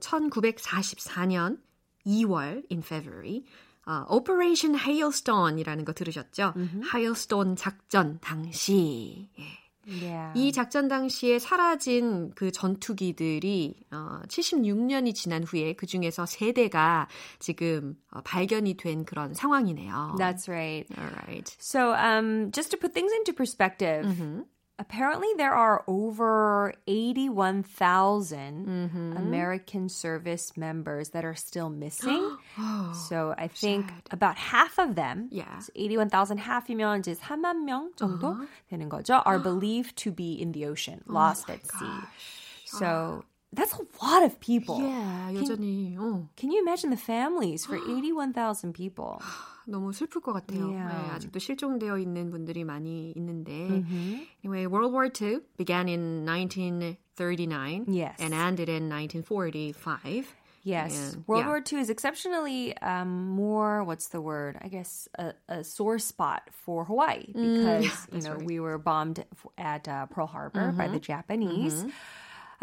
1944년 0.00 1.58
2월 2.06 2.62
in 2.70 2.82
February 2.82 3.44
어, 3.85 4.05
Operation 4.09 4.79
Hailstone이라는 4.79 5.85
거 5.85 5.93
들으셨죠? 5.93 6.53
Hailstone 6.93 7.55
작전 7.55 8.19
당시 8.21 9.29
예. 9.39 9.65
Yeah. 9.87 10.33
이 10.33 10.51
작전 10.51 10.87
당시에 10.87 11.37
사라진 11.37 12.31
그 12.33 12.51
전투기들이 12.51 13.85
어, 13.91 14.21
76년이 14.27 15.13
지난 15.13 15.43
후에 15.43 15.73
그 15.73 15.85
중에서 15.85 16.23
3대가 16.23 17.05
지금 17.37 17.95
어, 18.11 18.21
발견이 18.21 18.77
된 18.77 19.05
그런 19.05 19.35
상황이네요. 19.35 20.15
That's 20.17 20.49
right. 20.49 20.87
Alright. 20.97 21.55
So, 21.59 21.93
um, 21.93 22.51
just 22.51 22.71
to 22.71 22.77
put 22.77 22.93
things 22.93 23.13
into 23.13 23.31
perspective, 23.33 24.07
apparently 24.78 25.28
there 25.36 25.52
are 25.52 25.84
over 25.86 26.72
81,000 26.86 29.14
American 29.16 29.88
service 29.88 30.56
members 30.56 31.10
that 31.10 31.24
are 31.24 31.34
still 31.34 31.70
missing. 31.70 32.36
so 33.08 33.34
I 33.36 33.48
think 33.48 33.92
about 34.10 34.36
half 34.36 34.78
of 34.78 34.94
them, 34.94 35.28
Yeah. 35.30 35.58
so 35.60 35.72
81,000 35.74 36.38
half이면 36.38 37.00
이제 37.00 37.14
3만 37.14 37.64
명 37.64 37.90
정도 37.96 38.36
되는 38.70 38.88
거죠, 38.88 39.22
are 39.26 39.38
believed 39.38 39.96
to 39.96 40.10
be 40.10 40.34
in 40.40 40.52
the 40.52 40.66
ocean, 40.66 41.02
lost 41.06 41.50
at 41.50 41.60
sea. 41.66 42.00
So 42.66 43.24
that's 43.52 43.74
a 43.74 43.84
lot 44.04 44.22
of 44.22 44.38
people. 44.40 44.80
Yeah, 44.80 45.30
여전히 45.34 45.96
어, 45.98 46.28
Can 46.36 46.50
you 46.52 46.60
imagine 46.62 46.90
the 46.90 46.96
families 46.96 47.66
for 47.66 47.76
81,000 47.76 48.72
people? 48.72 49.20
너무 49.68 49.92
슬플 49.92 50.20
것 50.20 50.32
같아요. 50.32 50.70
Yeah. 50.72 50.88
네, 50.88 51.10
아직도 51.14 51.38
실종되어 51.38 51.98
있는 51.98 52.30
분들이 52.30 52.64
많이 52.64 53.12
있는데. 53.16 53.84
Anyway, 54.44 54.66
World 54.66 54.92
War 54.92 55.06
II 55.08 55.40
began 55.56 55.88
in 55.88 56.24
1939 56.24 57.86
Yes. 57.88 58.16
and 58.18 58.34
ended 58.34 58.68
in 58.68 58.88
1945. 58.88 60.34
Yes. 60.62 61.14
And, 61.14 61.24
World 61.26 61.44
yeah. 61.44 61.48
War 61.48 61.62
II 61.72 61.78
is 61.80 61.88
exceptionally 61.88 62.76
um, 62.82 63.30
more, 63.30 63.82
what's 63.84 64.08
the 64.08 64.20
word? 64.20 64.58
I 64.60 64.68
guess 64.68 65.08
a, 65.18 65.32
a 65.48 65.64
sore 65.64 65.98
spot 65.98 66.42
for 66.52 66.84
Hawaii 66.84 67.32
because, 67.32 68.06
you 68.12 68.20
know, 68.20 68.36
we 68.44 68.60
were 68.60 68.76
bombed 68.76 69.24
f- 69.32 69.46
at 69.56 69.88
uh, 69.88 70.04
Pearl 70.06 70.26
Harbor 70.26 70.72
by 70.72 70.88
the 70.88 71.00
Japanese. 71.00 71.84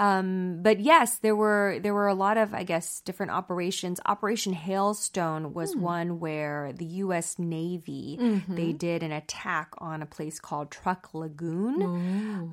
Um, 0.02 0.62
but 0.62 0.80
yes, 0.80 1.18
there 1.20 1.36
were 1.36 1.80
there 1.82 1.94
were 1.94 2.08
a 2.08 2.14
lot 2.14 2.38
of 2.38 2.54
I 2.54 2.64
guess 2.64 3.02
different 3.02 3.32
operations. 3.32 4.00
Operation 4.06 4.54
Hailstone 4.54 5.54
was 5.54 5.76
one 5.76 6.20
where 6.20 6.72
the 6.74 6.86
U.S. 7.10 7.40
Navy 7.40 8.20
they 8.48 8.74
did 8.74 9.02
an 9.02 9.12
attack 9.12 9.74
on 9.80 10.02
a 10.02 10.06
place 10.06 10.40
called 10.40 10.70
Truck 10.70 11.10
Lagoon. 11.14 11.82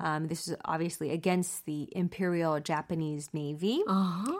Um, 0.01 0.27
this 0.27 0.47
is 0.47 0.55
obviously 0.65 1.11
against 1.11 1.65
the 1.65 1.87
Imperial 1.91 2.59
Japanese 2.59 3.29
Navy 3.33 3.83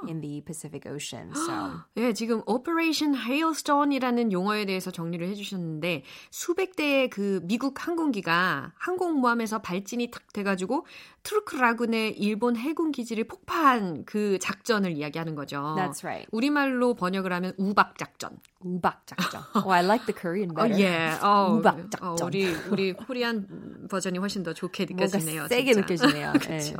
in 0.07 0.21
the 0.21 0.41
Pacific 0.41 0.87
Ocean. 0.87 1.33
So 1.35 1.81
예, 1.97 2.13
지금 2.13 2.41
Operation 2.47 3.13
Hailstone이라는 3.13 4.31
용어에 4.31 4.65
대해서 4.65 4.89
정리를 4.89 5.27
해주셨는데 5.29 6.03
수백 6.31 6.75
대의 6.75 7.09
그 7.09 7.41
미국 7.43 7.85
항공기가 7.85 8.73
항공모함에서 8.77 9.59
발진이 9.61 10.09
탁 10.09 10.33
돼가지고 10.33 10.87
트루크 11.21 11.55
라군의 11.55 12.17
일본 12.19 12.55
해군 12.55 12.91
기 12.91 12.98
지를 13.05 13.23
폭파한 13.25 14.05
그 14.05 14.37
작전을 14.39 14.91
이야기하는 14.91 15.35
거죠. 15.35 15.75
That's 15.77 16.03
right. 16.03 16.27
우리말로 16.31 16.93
번역을 16.93 17.31
하면 17.33 17.53
우박 17.57 17.97
작전. 17.97 18.37
우박 18.61 19.05
작전. 19.07 19.41
Oh, 19.55 19.71
I 19.71 19.83
like 19.83 20.05
the 20.05 20.13
Korean 20.13 20.51
어, 20.51 20.55
better. 20.63 20.79
예. 20.81 21.11
어, 21.21 21.57
우박 21.59 21.77
어, 22.01 22.15
작전. 22.15 22.27
우리 22.27 22.53
우리 22.69 22.93
코리안 22.93 23.87
버전이 23.89 24.17
훨씬 24.19 24.43
더 24.43 24.53
좋게 24.53 24.85
뭔가 24.89 25.05
느껴지네요. 25.17 25.47
세게 25.47 25.73
진짜. 25.73 25.81
느껴지네요. 25.95 26.33
그렇죠. 26.33 26.75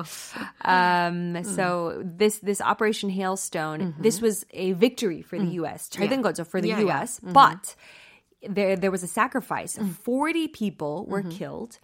Um, 0.64 1.44
So 1.44 2.02
this 2.04 2.40
this 2.40 2.62
Operation 2.62 3.10
Hailstone, 3.10 3.94
this 4.02 4.22
was 4.22 4.46
a 4.54 4.74
victory 4.74 5.22
for 5.22 5.38
the 5.38 5.60
U.S. 5.62 5.90
잘된 5.90 6.22
거죠 6.22 6.46
for 6.46 6.62
the 6.62 6.70
Yeah, 6.70 6.80
yeah. 6.80 7.00
U.S. 7.02 7.20
But 7.22 7.76
there 8.42 8.76
there 8.76 8.92
was 8.92 9.04
a 9.04 9.08
sacrifice. 9.08 9.78
Forty 10.04 10.48
people 10.48 11.06
were 11.08 11.24
killed, 11.24 11.78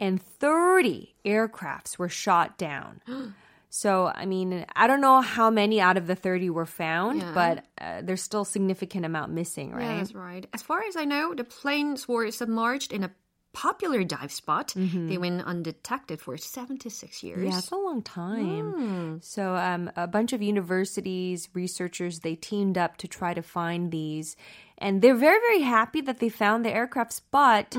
and 0.00 0.20
thirty 0.20 1.14
aircrafts 1.24 1.98
were 1.98 2.08
shot 2.08 2.58
down. 2.58 3.00
So, 3.73 4.11
I 4.13 4.25
mean, 4.25 4.65
I 4.75 4.85
don't 4.85 4.99
know 4.99 5.21
how 5.21 5.49
many 5.49 5.79
out 5.79 5.95
of 5.95 6.05
the 6.05 6.13
30 6.15 6.49
were 6.49 6.65
found, 6.65 7.21
Yeah. 7.21 7.31
but 7.33 7.65
uh, 7.79 8.01
there's 8.03 8.21
still 8.21 8.43
significant 8.43 9.05
amount 9.05 9.31
missing, 9.31 9.69
Yeah, 9.69 9.77
right? 9.77 9.97
that's 9.99 10.13
right. 10.13 10.45
As 10.53 10.61
far 10.61 10.81
as 10.83 10.97
I 10.97 11.05
know, 11.05 11.33
the 11.33 11.45
planes 11.45 12.05
were 12.05 12.29
submerged 12.31 12.91
in 12.91 13.05
a 13.05 13.11
popular 13.53 14.03
dive 14.03 14.31
spot. 14.31 14.73
They 14.75 15.17
went 15.17 15.41
undetected 15.43 16.19
for 16.19 16.35
76 16.37 17.23
years. 17.23 17.43
Yeah, 17.49 17.57
it's 17.59 17.71
a 17.71 17.75
long 17.77 18.01
time. 18.01 19.19
So, 19.21 19.55
um, 19.55 19.89
a 19.95 20.05
bunch 20.07 20.33
of 20.33 20.41
universities, 20.41 21.47
researchers, 21.53 22.19
they 22.19 22.35
teamed 22.35 22.77
up 22.77 22.97
to 22.97 23.07
try 23.07 23.33
to 23.33 23.41
find 23.41 23.89
these. 23.91 24.35
And 24.77 25.01
they're 25.01 25.15
very, 25.15 25.39
very 25.39 25.61
happy 25.61 26.01
that 26.01 26.19
they 26.19 26.29
found 26.29 26.65
the 26.65 26.71
aircrafts, 26.71 27.21
but 27.31 27.77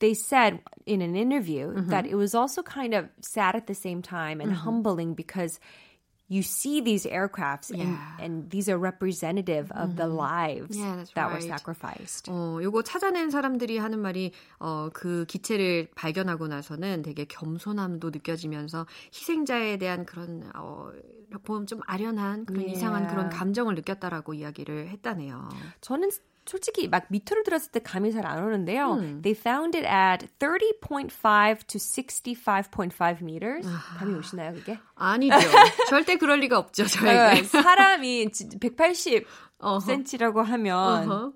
they 0.00 0.14
said 0.14 0.60
in 0.86 1.00
an 1.02 1.14
interview 1.16 1.72
that 1.88 2.06
it 2.06 2.14
was 2.16 2.34
also 2.34 2.62
kind 2.62 2.94
of 2.94 3.06
sad 3.20 3.54
at 3.54 3.66
the 3.66 3.74
same 3.74 4.02
time 4.02 4.40
and 4.40 4.52
humbling 4.52 5.14
because 5.14 5.58
you 6.26 6.42
see 6.42 6.80
these 6.80 7.04
aircrafts 7.06 7.70
and, 7.70 7.92
Yeah. 7.94 8.16
and 8.18 8.50
these 8.50 8.68
are 8.68 8.78
representative 8.78 9.70
of 9.72 9.96
the 9.96 10.06
lives 10.08 10.76
Yeah, 10.76 11.04
that 11.14 11.28
were 11.28 11.36
right. 11.38 11.46
sacrificed. 11.46 12.30
어, 12.30 12.58
요거 12.62 12.82
찾아낸 12.82 13.30
사람들이 13.30 13.76
하는 13.78 14.00
말이 14.00 14.32
어, 14.58 14.88
그 14.92 15.26
기체를 15.28 15.88
발견하고 15.94 16.48
나서는 16.48 17.02
되게 17.02 17.26
겸손함도 17.26 18.08
느껴지면서 18.10 18.86
희생자에 19.12 19.76
대한 19.76 20.06
그런 20.06 20.50
어, 20.56 20.90
보면 21.44 21.66
좀 21.66 21.80
아련한 21.86 22.46
그런 22.46 22.60
Yeah. 22.62 22.72
이상한 22.78 23.06
그런 23.06 23.28
감정을 23.28 23.74
느꼈다라고 23.74 24.32
이야기를 24.34 24.88
했다네요. 24.88 25.48
저는 25.82 26.10
솔직히 26.46 26.88
막 26.88 27.04
밑으로 27.08 27.42
들었을 27.44 27.70
때 27.72 27.80
감이 27.80 28.12
잘 28.12 28.26
안 28.26 28.42
오는데요. 28.44 28.96
They 29.22 29.32
found 29.38 29.76
it 29.76 29.86
at 29.86 30.26
30.5 30.38 31.66
to 31.66 31.78
65.5 31.78 33.22
meters. 33.22 33.66
감이 33.98 34.14
오시나요, 34.14 34.52
그게? 34.54 34.78
아니죠. 34.94 35.34
절대 35.88 36.16
그럴 36.16 36.40
리가 36.40 36.58
없죠, 36.58 36.84
어, 36.84 36.86
저에게. 36.86 37.44
사람이 37.44 38.28
180 38.60 39.26
어허. 39.58 39.80
센치라고 39.80 40.42
하면 40.42 41.08
어허. 41.08 41.32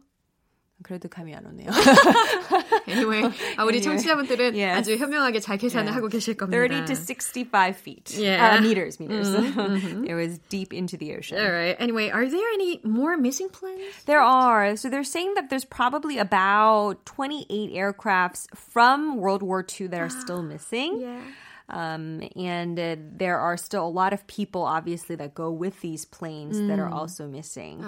그래도 0.87 1.07
감이 1.07 1.33
안 1.33 1.45
오네요. 1.45 1.69
Anyway, 2.87 3.21
아, 3.55 3.63
우리 3.63 3.77
Anyway. 3.77 3.81
청취자분들은 3.81 4.55
Yes. 4.55 4.79
아주 4.79 4.97
현명하게 4.97 5.39
잘 5.39 5.57
계산을 5.57 5.87
Yeah. 5.87 5.95
하고 5.95 6.09
계실 6.09 6.35
겁니다. 6.35 6.57
30 6.59 6.85
to 6.85 6.95
65 6.95 7.77
feet. 7.77 8.11
Yeah. 8.17 8.57
Uh, 8.57 8.61
meters, 8.61 8.99
meters. 8.99 9.29
it 9.31 10.13
was 10.13 10.39
deep 10.49 10.73
into 10.73 10.97
the 10.97 11.15
ocean. 11.15 11.39
All 11.39 11.51
right. 11.51 11.77
Anyway, 11.79 12.09
are 12.09 12.27
there 12.27 12.49
any 12.53 12.81
more 12.83 13.15
missing 13.15 13.47
planes? 13.49 14.03
There 14.05 14.19
are. 14.21 14.75
So 14.75 14.89
they're 14.89 15.07
saying 15.07 15.35
that 15.35 15.49
there's 15.49 15.65
probably 15.65 16.17
about 16.19 17.05
28 17.05 17.71
aircrafts 17.71 18.47
from 18.53 19.17
World 19.17 19.41
War 19.41 19.63
II 19.63 19.87
that 19.87 20.01
are 20.01 20.09
still 20.11 20.43
missing. 20.43 20.99
Yeah. 20.99 21.21
Um, 21.68 22.22
and 22.36 22.78
uh, 22.78 22.96
there 22.98 23.38
are 23.38 23.56
still 23.56 23.86
a 23.86 23.88
lot 23.88 24.12
of 24.12 24.26
people, 24.26 24.62
obviously, 24.62 25.16
that 25.16 25.34
go 25.34 25.50
with 25.50 25.80
these 25.80 26.04
planes 26.04 26.58
that 26.68 26.78
are 26.78 26.88
also 26.88 27.28
missing. 27.28 27.84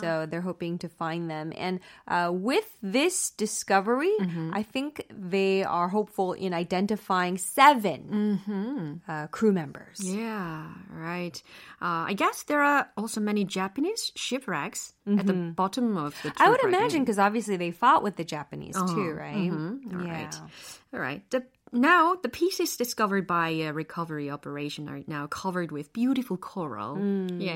So 0.00 0.26
they're 0.26 0.40
hoping 0.40 0.78
to 0.78 0.88
find 0.88 1.30
them. 1.30 1.52
And 1.56 1.80
uh, 2.08 2.30
with 2.32 2.66
this 2.82 3.30
discovery, 3.30 4.12
I 4.52 4.62
think 4.62 5.06
they 5.10 5.62
are 5.64 5.88
hopeful 5.88 6.32
in 6.32 6.52
identifying 6.54 7.38
7 7.38 9.00
uh, 9.08 9.26
crew 9.28 9.52
members. 9.52 10.00
Yeah, 10.02 10.66
right. 10.90 11.40
Uh, 11.80 12.10
I 12.10 12.14
guess 12.14 12.42
there 12.44 12.62
are 12.62 12.90
also 12.96 13.20
many 13.20 13.44
Japanese 13.44 14.12
shipwrecks 14.16 14.92
at 15.06 15.26
the 15.26 15.32
bottom 15.56 15.96
of 15.96 16.14
the. 16.22 16.32
I 16.38 16.48
would 16.50 16.60
imagine 16.64 17.00
because 17.02 17.18
obviously 17.18 17.56
they 17.56 17.70
fought 17.70 18.02
with 18.02 18.16
the 18.16 18.24
Japanese 18.24 18.76
too, 18.76 19.12
right? 19.12 19.34
All 19.94 20.04
Yeah. 20.06 20.12
right. 20.12 20.34
All 20.94 21.00
right. 21.00 21.22
The, 21.30 21.44
now, 21.72 22.16
the 22.16 22.28
pieces 22.28 22.76
discovered 22.76 23.26
by 23.26 23.50
a 23.50 23.72
recovery 23.72 24.28
operation 24.28 24.88
are 24.88 25.00
now 25.06 25.28
covered 25.28 25.70
with 25.70 25.92
beautiful 25.92 26.36
coral. 26.36 26.96
Mm. 26.96 27.40
Yeah. 27.40 27.52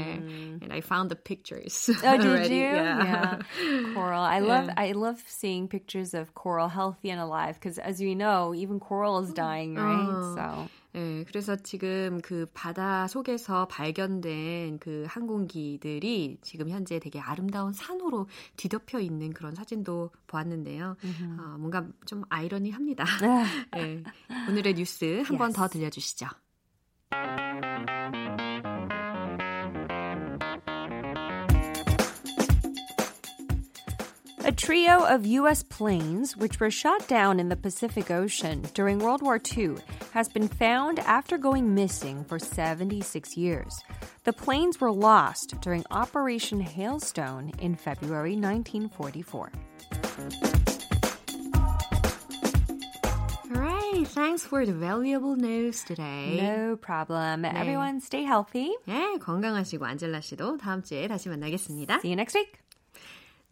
And 0.62 0.72
I 0.72 0.80
found 0.80 1.10
the 1.10 1.16
pictures. 1.16 1.90
Oh, 2.04 2.16
did 2.16 2.26
already. 2.26 2.54
you? 2.56 2.60
Yeah. 2.60 3.40
Coral. 3.94 4.22
I 4.22 4.40
love 4.40 4.68
I 4.76 4.92
love 4.92 5.22
seeing 5.26 5.68
pictures 5.68 6.14
of 6.14 6.34
coral 6.34 6.68
healthy 6.68 7.10
and 7.10 7.20
alive 7.20 7.54
because 7.54 7.78
as 7.78 7.98
we 7.98 8.14
know, 8.14 8.54
even 8.54 8.78
coral 8.78 9.18
is 9.18 9.30
mm. 9.30 9.34
dying, 9.34 9.74
right? 9.74 10.06
Oh. 10.08 10.34
So 10.36 10.70
네, 10.94 11.24
그래서 11.26 11.56
지금 11.56 12.20
그 12.22 12.46
바다 12.54 13.08
속에서 13.08 13.66
발견된 13.66 14.78
그 14.78 15.04
항공기들이 15.08 16.38
지금 16.40 16.68
현재 16.70 17.00
되게 17.00 17.18
아름다운 17.18 17.72
산호로 17.72 18.28
뒤덮여 18.56 19.00
있는 19.00 19.32
그런 19.32 19.56
사진도 19.56 20.10
보았는데요. 20.28 20.96
어, 21.40 21.56
뭔가 21.58 21.84
좀 22.06 22.22
아이러니합니다. 22.28 23.04
네. 23.72 24.02
오늘의 24.48 24.74
뉴스 24.74 25.22
한번 25.26 25.48
Yes. 25.48 25.56
더 25.56 25.68
들려주시죠. 25.68 26.26
A 34.45 34.51
trio 34.53 35.03
of 35.03 35.25
U.S. 35.25 35.63
planes, 35.63 36.37
which 36.37 36.59
were 36.61 36.71
shot 36.71 37.05
down 37.07 37.39
in 37.39 37.49
the 37.49 37.57
Pacific 37.57 38.09
Ocean 38.09 38.63
during 38.73 38.99
World 38.99 39.21
War 39.21 39.39
II, 39.57 39.75
has 40.11 40.29
been 40.29 40.47
found 40.47 40.99
after 40.99 41.37
going 41.37 41.75
missing 41.75 42.23
for 42.23 42.39
76 42.39 43.35
years. 43.35 43.77
The 44.23 44.31
planes 44.31 44.79
were 44.79 44.91
lost 44.91 45.59
during 45.61 45.83
Operation 45.91 46.61
Hailstone 46.63 47.51
in 47.59 47.75
February 47.75 48.35
1944. 48.37 49.51
All 53.51 53.61
right, 53.61 54.07
thanks 54.07 54.43
for 54.43 54.65
the 54.65 54.73
valuable 54.73 55.35
news 55.35 55.83
today. 55.83 56.39
No 56.41 56.77
problem. 56.77 57.43
Everyone 57.43 57.99
stay 57.99 58.23
healthy. 58.23 58.71
네, 58.87 59.19
건강하시고 59.19 59.85
안젤라 59.85 60.21
씨도 60.21 60.57
다음 60.57 60.81
주에 60.81 61.07
다시 61.07 61.27
만나겠습니다. 61.27 61.99
See 61.99 62.09
you 62.09 62.15
next 62.15 62.35
week. 62.35 62.59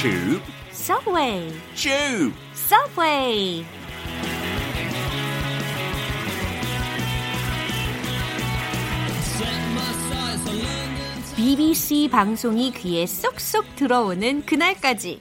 Tube, 0.00 0.40
Subway, 0.70 1.50
tube. 1.74 2.32
Subway. 2.54 3.64
BBC 11.34 12.10
방송이 12.12 12.70
귀에 12.74 13.06
쏙쏙 13.06 13.74
들어오는 13.74 14.46
그날까지 14.46 15.20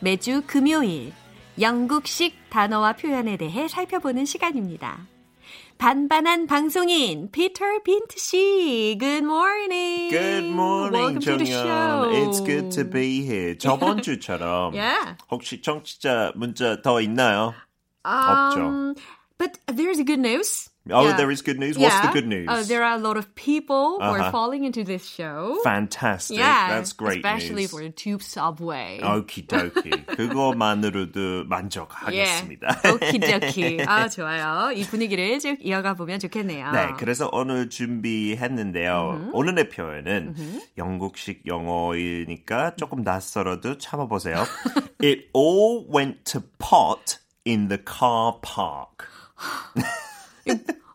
매주 0.00 0.42
금요일 0.46 1.12
영국식 1.60 2.48
단어와 2.48 2.94
표현에 2.94 3.36
대해 3.36 3.68
살펴보는 3.68 4.24
시간입니다. 4.24 5.06
반반한 5.77 6.45
방송인 6.45 7.29
피터 7.31 7.63
빈트 7.85 8.17
씨, 8.19 8.97
Good 8.99 9.23
morning. 9.23 10.09
Good 10.11 10.45
morning, 10.45 10.91
Welcome 10.93 11.19
to 11.21 11.37
the 11.37 11.45
show. 11.45 12.09
정연. 12.11 12.27
It's 12.27 12.41
good 12.41 12.71
to 12.71 12.83
be 12.83 13.21
here. 13.23 13.55
저번 13.57 14.01
주처럼 14.01 14.73
Yeah. 14.75 15.15
혹시 15.31 15.61
청취자 15.61 16.33
문자 16.35 16.81
더 16.81 16.99
있나요? 16.99 17.53
Um, 18.03 18.95
but 19.37 19.59
there's 19.67 20.03
good 20.03 20.19
news. 20.19 20.69
Oh, 20.92 21.00
Yeah. 21.08 21.16
there 21.16 21.30
is 21.32 21.40
good 21.40 21.56
news. 21.58 21.78
What's 21.80 21.96
the 22.04 22.12
good 22.12 22.26
news? 22.28 22.44
Uh, 22.46 22.60
there 22.68 22.84
are 22.84 22.92
a 22.92 23.00
lot 23.00 23.16
of 23.16 23.32
people 23.34 23.96
who 23.96 24.04
are 24.04 24.20
Uh-huh. 24.20 24.30
falling 24.30 24.64
into 24.68 24.84
this 24.84 25.00
show. 25.08 25.56
Fantastic. 25.64 26.36
yeah, 26.36 26.68
That's 26.76 26.92
great 26.92 27.24
especially 27.24 27.64
news. 27.64 27.70
for 27.72 27.80
the 27.80 27.88
tube 27.88 28.20
subway. 28.20 29.00
오키도키. 29.00 30.04
그거만으로도 30.12 31.44
만족하겠습니다. 31.48 32.68
예. 32.84 32.88
오키도키. 32.90 33.80
아, 33.88 34.08
좋아요. 34.10 34.72
이 34.76 34.84
분위기를 34.84 35.38
쭉 35.40 35.56
이어가 35.64 35.94
보면 35.94 36.18
좋겠네요. 36.20 36.70
네, 36.72 36.88
그래서 36.98 37.30
오늘 37.32 37.70
준비했는데요. 37.70 39.30
오늘의 39.32 39.70
표현은 39.70 40.34
영국식 40.76 41.46
영어이니까 41.46 42.76
조금 42.76 43.00
낯설어도 43.02 43.78
참아보세요. 43.78 44.44
It 45.02 45.30
all 45.34 45.86
went 45.88 46.24
to 46.24 46.42
pot 46.58 47.16
in 47.46 47.68
the 47.68 47.80
car 47.80 48.34
park. 48.42 49.08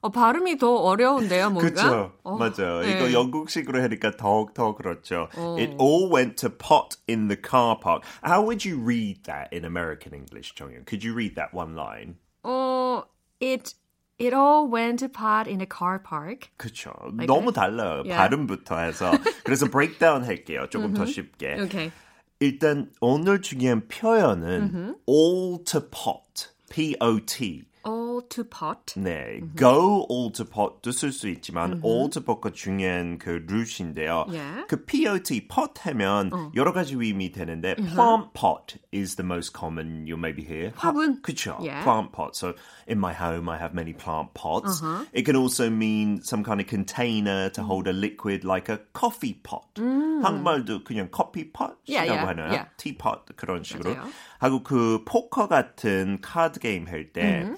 어, 0.02 0.10
발음이 0.10 0.58
더 0.58 0.76
어려운데요, 0.76 1.50
뭔가? 1.50 1.70
그렇죠. 1.70 2.14
어, 2.24 2.38
맞아요. 2.38 2.82
네. 2.82 2.96
이거 2.96 3.12
영국식으로 3.12 3.82
하니까 3.82 4.12
더욱 4.12 4.54
더 4.54 4.76
그렇죠. 4.76 5.28
It 5.58 5.76
all 5.80 6.10
went 6.10 6.36
to 6.38 6.50
pot 6.50 6.98
in 7.10 7.28
the 7.28 7.38
car 7.38 7.78
park. 7.78 8.04
How 8.24 8.42
would 8.42 8.64
you 8.68 8.80
read 8.82 9.24
that 9.26 9.50
in 9.52 9.66
American 9.66 10.14
English, 10.14 10.56
정연? 10.56 10.86
Could 10.86 11.04
you 11.04 11.14
read 11.14 11.36
that 11.36 11.54
one 11.54 11.76
line? 11.76 12.16
어, 12.44 13.04
it, 13.42 13.76
it 14.18 14.34
all 14.34 14.72
went 14.72 15.00
to 15.00 15.10
pot 15.10 15.50
in 15.50 15.60
a 15.60 15.68
car 15.68 16.00
park. 16.00 16.48
그렇죠. 16.58 16.94
너무 17.28 17.52
달라요. 17.52 18.04
Yeah. 18.06 18.16
발음부터 18.16 18.80
해서. 18.80 19.12
그래서 19.44 19.66
브레이크다운 19.66 20.24
할게요. 20.24 20.68
조금 20.70 20.94
더 20.94 21.06
쉽게. 21.06 21.60
Okay. 21.66 21.92
일단 22.40 22.90
오늘 23.02 23.42
중요한 23.42 23.86
표현은 23.90 24.96
all 25.10 25.62
to 25.66 25.82
pot. 25.82 26.48
P-O-T. 26.70 27.64
All 27.89 28.23
to 28.31 28.45
pot. 28.45 28.95
네, 28.97 29.43
go 29.57 30.07
all 30.09 30.33
to 30.33 30.45
pot도 30.47 30.91
쓸 30.91 31.13
수 31.13 31.29
있지만 31.29 31.83
all 31.85 32.09
to 32.09 32.23
pot가 32.23 32.49
중요한 32.51 33.19
그 33.19 33.45
루트인데요. 33.47 34.25
예. 34.33 34.65
그 34.69 34.87
pot, 34.87 35.29
pot 35.49 35.75
하면 35.83 36.31
여러 36.55 36.73
가지 36.73 36.95
의미 36.95 37.31
되는데 37.31 37.75
plant 37.75 38.33
pot 38.33 38.79
is 38.91 39.17
the 39.17 39.27
most 39.27 39.53
common 39.53 40.07
you'll 40.07 40.17
maybe 40.17 40.43
hear. 40.43 40.73
화분. 40.77 41.21
그쵸. 41.21 41.59
Yeah. 41.61 41.83
Plant 41.85 42.13
pot. 42.13 42.35
So 42.37 42.55
in 42.89 42.99
my 42.99 43.13
home 43.13 43.51
I 43.51 43.59
have 43.59 43.75
many 43.75 43.93
plant 43.93 44.33
pots. 44.33 44.81
It 45.13 45.27
can 45.27 45.37
also 45.37 45.69
mean 45.69 46.23
some 46.23 46.43
kind 46.43 46.63
of 46.63 46.67
container 46.67 47.51
to 47.51 47.63
hold 47.63 47.87
a 47.87 47.93
liquid 47.93 48.45
like 48.45 48.71
a 48.71 48.79
coffee 48.95 49.35
pot. 49.43 49.77
한국말도 49.77 50.85
그냥 50.85 51.11
커피 51.11 51.53
pot이라고 51.53 51.85
Yeah, 51.85 52.05
yeah, 52.09 52.25
하나요? 52.25 52.51
yeah. 52.51 52.65
teapot 52.79 53.37
그런 53.37 53.63
식으로. 53.63 53.93
맞아요. 53.95 54.09
하고 54.41 54.63
그 54.63 55.03
포커 55.05 55.49
같은 55.49 56.19
카드 56.23 56.61
게임 56.61 56.87
할 56.89 57.13
때 57.13 57.53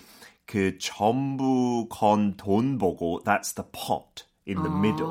그 0.51 0.79
전부 0.79 1.89
건 1.91 2.37
돈 2.37 2.79
보고 2.79 3.21
that's 3.25 3.55
the 3.55 3.65
pot 3.73 4.25
in 4.49 4.63
the 4.63 4.71
middle 4.71 5.11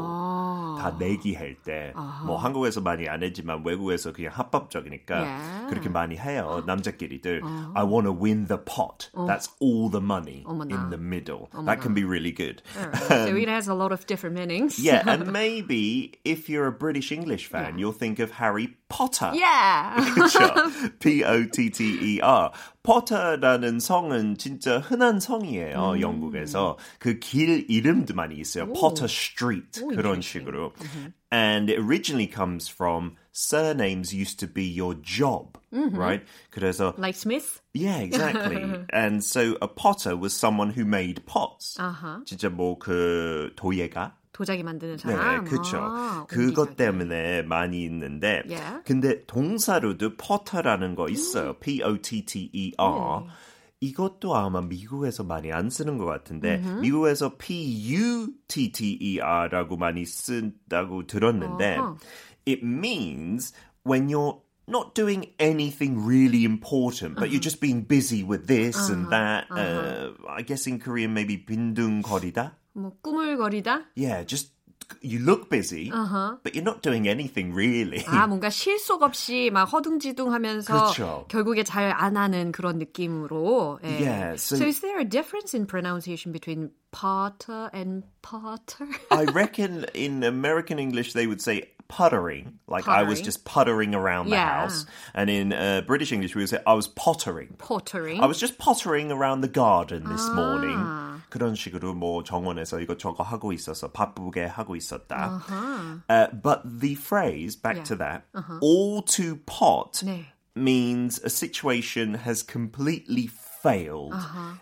다 0.79 0.95
내기 0.97 1.35
할 1.35 1.55
때 1.65 1.91
뭐 2.25 2.37
한국에서 2.37 2.79
많이 2.79 3.07
안 3.09 3.21
했지만 3.21 3.63
외국에서 3.65 4.13
그냥 4.13 4.31
합법적이니까 4.33 5.15
Yeah. 5.15 5.67
그렇게 5.69 5.89
많이 5.89 6.15
해요 6.15 6.63
남자끼리들 6.65 7.41
I 7.75 7.83
want 7.83 8.05
to 8.07 8.13
win 8.13 8.47
the 8.47 8.57
pot 8.63 9.09
that's 9.27 9.49
all 9.59 9.89
the 9.91 9.99
money 10.01 10.43
어머나. 10.47 10.71
in 10.71 10.89
the 10.89 10.97
middle 10.97 11.49
that 11.65 11.81
can 11.81 11.93
be 11.93 12.03
really 12.05 12.31
good 12.31 12.61
So 13.09 13.35
it 13.35 13.49
has 13.49 13.67
a 13.67 13.73
lot 13.75 13.91
of 13.91 14.05
different 14.07 14.35
meanings. 14.39 14.79
yeah 14.79 15.03
and 15.05 15.31
maybe 15.33 16.13
if 16.23 16.47
you're 16.47 16.67
a 16.67 16.71
British 16.75 17.11
English 17.11 17.47
fan 17.51 17.77
you'll 17.77 17.91
think 17.97 18.19
of 18.19 18.31
Harry 18.39 18.77
Potter 18.87 19.31
Yeah. 19.35 19.99
그렇죠. 20.15 20.95
P-O-T-T-E-R. 20.99 22.51
포터라는 22.82 23.78
성은 23.78 24.36
진짜 24.38 24.78
흔한 24.78 25.20
성이에요. 25.20 26.00
영국에서. 26.00 26.78
그 26.98 27.18
길 27.20 27.66
이름도 27.70 28.14
많이 28.14 28.36
있어요. 28.38 28.72
Potter 28.72 29.04
Street. 29.06 29.80
그런 29.94 30.20
식으로. 30.22 30.72
And 31.32 31.70
it 31.70 31.78
originally 31.78 32.26
comes 32.26 32.68
from 32.68 33.16
surnames 33.32 34.12
used 34.12 34.38
to 34.40 34.48
be 34.48 34.64
your 34.64 34.94
job, 35.00 35.58
right? 35.72 36.24
그래서 36.50 36.94
like 36.98 37.14
Smith? 37.14 37.60
Yeah, 37.72 37.98
exactly. 38.00 38.64
and 38.92 39.22
so 39.22 39.56
a 39.62 39.68
potter 39.68 40.16
was 40.16 40.34
someone 40.34 40.70
who 40.70 40.84
made 40.84 41.24
pots. 41.26 41.76
아하. 41.78 42.24
진짜 42.26 42.48
뭐 42.48 42.78
그 42.80 43.52
도예가 43.56 44.16
도자기 44.32 44.62
만드는 44.62 44.96
네, 44.96 45.02
사람. 45.02 45.44
그렇죠. 45.44 45.78
아, 45.80 46.26
그것. 46.28 46.76
때문에 46.76 47.42
많이 47.42 47.82
있는데, 47.84 48.42
Yeah. 48.46 48.82
근데 48.84 49.24
동사로도 49.26 50.16
potter라는 50.16 50.94
거 50.94 51.08
있어요. 51.08 51.58
P-O-T-T-E-R. 51.58 53.24
이것도 53.82 54.36
아마 54.36 54.60
미국에서 54.60 55.24
많이 55.24 55.50
안 55.52 55.70
쓰는 55.70 55.96
것 55.98 56.04
같은데, 56.04 56.58
미국에서 56.80 57.36
P-U-T-T-E-R라고 57.38 59.76
많이 59.76 60.04
쓴다고 60.04 61.06
들었는데, 61.06 61.78
어허. 61.78 61.96
it 62.46 62.62
means 62.62 63.52
when 63.84 64.08
you're 64.08 64.38
not 64.68 64.94
doing 64.94 65.24
anything 65.40 65.98
really 66.06 66.44
important, 66.44 67.16
but 67.16 67.30
you're 67.30 67.40
just 67.40 67.60
being 67.60 67.82
busy 67.82 68.22
with 68.22 68.46
this 68.46 68.88
and 68.88 69.10
that. 69.10 69.46
Uh, 69.50 70.12
I 70.28 70.42
guess 70.42 70.68
in 70.68 70.78
Korean 70.78 71.12
maybe 71.12 71.44
빈둥거리다. 71.44 72.52
뭐 72.73 72.91
꾸물거리다? 73.01 73.85
Yeah, 73.95 74.23
just 74.25 74.51
you 75.01 75.17
look 75.19 75.49
busy, 75.49 75.89
but 76.43 76.53
you're 76.53 76.61
not 76.63 76.81
doing 76.83 77.07
anything 77.07 77.51
really. 77.55 78.03
아, 78.05 78.27
뭔가 78.27 78.49
실속 78.51 79.01
없이 79.01 79.49
막 79.51 79.65
허둥지둥하면서 79.65 80.73
그렇죠. 80.73 81.25
결국에 81.29 81.63
잘 81.63 81.91
안 81.91 82.17
하는 82.17 82.51
그런 82.51 82.77
느낌으로. 82.77 83.79
예. 83.83 83.87
Yeah, 83.99 84.33
so- 84.35 84.57
so 84.57 84.65
is 84.65 84.81
there 84.81 84.99
a 84.99 85.05
difference 85.05 85.55
in 85.57 85.65
pronunciation 85.65 86.31
between 86.31 86.69
Potter 86.91 87.69
and 87.73 88.03
Potter? 88.21 88.87
I 89.09 89.25
reckon 89.33 89.85
in 89.95 90.23
American 90.23 90.77
English 90.77 91.13
they 91.13 91.25
would 91.27 91.41
say 91.41 91.71
puttering, 91.89 92.57
like 92.67 92.87
I 92.87 93.03
was 93.03 93.19
Puttering. 93.19 93.25
just 93.25 93.45
puttering 93.45 93.93
around 93.95 94.25
the 94.29 94.35
Yeah. 94.37 94.61
house. 94.65 94.85
And 95.13 95.29
in 95.29 95.53
uh, 95.53 95.81
British 95.85 96.11
English, 96.11 96.33
we 96.35 96.41
would 96.41 96.49
say 96.49 96.57
I 96.65 96.73
was 96.73 96.87
pottering. 96.87 97.55
Pottering. 97.59 98.21
I 98.21 98.25
was 98.25 98.39
just 98.39 98.57
pottering 98.57 99.11
around 99.11 99.41
the 99.41 99.47
garden 99.47 100.03
this 100.09 100.25
Ah. 100.25 100.33
morning. 100.33 100.79
그런 101.29 101.53
식으로 101.55 101.93
뭐 101.93 102.23
정원에서 102.23 102.79
이것저것 102.79 103.23
하고 103.23 103.53
있어서 103.53 103.91
바쁘게 103.91 104.45
하고 104.45 104.75
있었다. 104.75 105.41
Uh, 106.09 106.27
but 106.33 106.61
the 106.65 106.95
phrase, 106.95 107.55
back 107.55 107.77
Yeah. 107.77 107.85
to 107.89 107.95
that, 107.97 108.23
all 108.61 109.01
to 109.17 109.37
pot 109.45 110.01
네. 110.03 110.25
means 110.55 111.19
a 111.23 111.29
situation 111.29 112.15
has 112.25 112.41
completely 112.41 113.27
failed, 113.62 114.14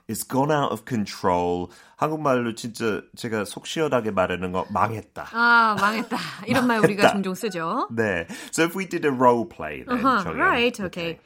it's 0.09 0.23
gone 0.23 0.51
out 0.51 0.73
of 0.73 0.85
control. 0.87 1.69
한국말로 1.97 2.55
진짜 2.55 3.03
제가 3.17 3.45
속 3.45 3.67
시원하게 3.67 4.11
말하는 4.11 4.53
거 4.53 4.67
망했다. 4.71 5.29
아, 5.33 5.77
망했다. 5.81 6.17
이런 6.47 6.67
말 6.67 6.79
우리가. 6.81 7.13
종종 7.13 7.35
쓰죠. 7.35 7.89
네. 7.91 8.27
So 8.53 8.65
if 8.65 8.77
we 8.77 8.87
did 8.89 9.05
a 9.07 9.11
role 9.13 9.45
play 9.49 9.85
then, 9.85 9.99
Uh-huh, 10.05 10.33
right, 10.35 10.79
okay. 10.81 11.19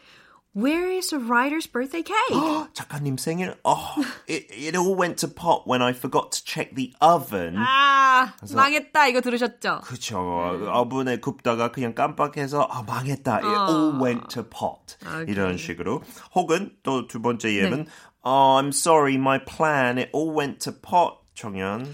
Where 0.54 0.90
is 0.90 1.12
the 1.12 1.20
writer's 1.20 1.68
birthday 1.68 2.02
cake? 2.02 2.34
작가님 2.74 3.18
생일. 3.20 3.56
Oh, 3.64 3.94
it, 4.28 4.48
it 4.50 4.76
all 4.76 4.96
went 4.96 5.18
to 5.20 5.28
pot 5.28 5.68
when 5.68 5.84
I 5.84 5.94
forgot 5.94 6.32
to 6.32 6.44
check 6.44 6.74
the 6.74 6.94
oven. 7.00 7.56
아, 7.58 8.34
망했다. 8.56 9.06
이거 9.08 9.22
들으셨죠? 9.22 9.82
그쵸. 9.84 10.18
오븐에 10.74 11.20
굽다가 11.20 11.72
그냥 11.72 11.94
깜빡해서 11.94 12.68
아 12.72 12.82
망했다. 12.82 13.36
It 13.36 13.46
all 13.46 14.02
went 14.02 14.30
to 14.30 14.42
pot. 14.44 14.98
이런 15.28 15.58
식으로. 15.58 16.02
혹은 16.34 16.76
또 16.82 17.06
두 17.08 17.22
번째 17.22 17.54
예는 17.56 17.86
Oh, 18.26 18.58
I'm 18.58 18.70
sorry, 18.74 19.14
my 19.16 19.38
plan. 19.38 20.00
It 20.00 20.10
all 20.12 20.34
went 20.36 20.60
to 20.62 20.72
pot. 20.72 21.20
정연. 21.36 21.86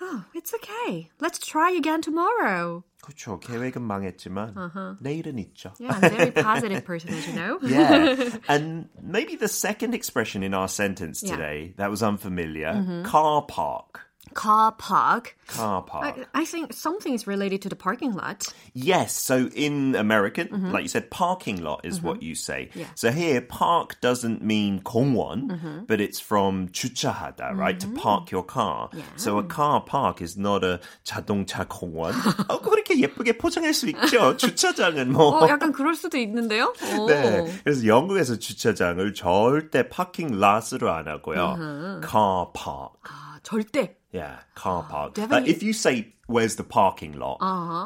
Oh, 0.00 0.22
it's 0.32 0.54
okay. 0.54 1.10
Let's 1.20 1.38
try 1.40 1.72
again 1.72 2.00
tomorrow. 2.00 2.84
그쵸. 3.06 3.40
계획은 3.40 3.82
망했지만 3.82 4.54
내일은 5.00 5.38
있죠. 5.38 5.72
Yeah, 5.80 5.92
I'm 5.94 6.04
a 6.04 6.08
very 6.10 6.30
positive 6.30 6.84
person, 6.84 7.10
as 7.14 7.26
you 7.26 7.34
know. 7.34 7.58
Yeah. 7.62 8.30
and 8.48 8.88
maybe 9.02 9.34
the 9.36 9.48
second 9.48 9.94
expression 9.94 10.42
in 10.42 10.54
our 10.54 10.68
sentence 10.68 11.22
Yeah. 11.22 11.34
today 11.36 11.74
that 11.78 11.90
was 11.90 12.02
unfamiliar. 12.02 13.02
Car 13.04 13.42
park. 13.48 14.05
Car 14.36 14.72
park. 14.72 15.36
Car 15.46 15.82
park. 15.82 16.16
I, 16.32 16.40
I 16.40 16.44
think 16.46 16.72
something 16.72 17.12
is 17.12 17.26
related 17.26 17.60
to 17.62 17.68
the 17.68 17.76
parking 17.76 18.14
lot. 18.14 18.46
Yes, 18.72 19.12
so 19.12 19.50
in 19.54 19.94
American, 19.94 20.70
like 20.72 20.84
you 20.84 20.88
said, 20.88 21.10
parking 21.10 21.60
lot 21.62 21.84
is 21.84 22.00
what 22.00 22.22
you 22.22 22.34
say. 22.34 22.70
So 22.94 23.10
here, 23.10 23.42
park 23.42 24.00
doesn't 24.00 24.42
mean 24.42 24.80
공원, 24.84 25.86
but 25.86 26.00
it's 26.00 26.18
from 26.18 26.68
주차하다, 26.68 27.56
right? 27.58 27.78
To 27.80 27.88
park 27.88 28.30
your 28.30 28.42
car. 28.44 28.88
So 29.16 29.38
a 29.38 29.42
car 29.42 29.82
park 29.84 30.22
is 30.22 30.38
not 30.38 30.64
a 30.64 30.78
자동차 31.04 31.66
공원. 31.68 32.14
어, 32.48 32.60
그렇게 32.62 32.98
예쁘게 33.00 33.36
포장할 33.36 33.74
수 33.74 33.86
있죠. 33.90 34.36
주차장은 34.38 35.12
뭐. 35.12 35.44
어, 35.44 35.48
약간 35.48 35.72
그럴 35.72 35.94
수도 35.94 36.16
있는데요. 36.16 36.72
오. 36.98 37.06
네. 37.06 37.52
그래서 37.64 37.86
영국에서 37.86 38.38
주차장을 38.38 39.12
절대 39.12 39.90
파킹 39.90 40.30
랏으로 40.38 40.86
안 40.88 41.06
하고요. 41.08 42.00
car 42.08 42.46
park. 42.54 42.94
아, 43.10 43.38
절대. 43.42 43.96
Yeah, 44.12 44.38
car 44.54 44.82
park. 44.84 45.16
Like, 45.16 45.28
definitely- 45.28 45.50
if 45.50 45.62
you 45.62 45.72
say, 45.72 46.12
where's 46.26 46.56
the 46.56 46.64
parking 46.64 47.12
lot? 47.18 47.38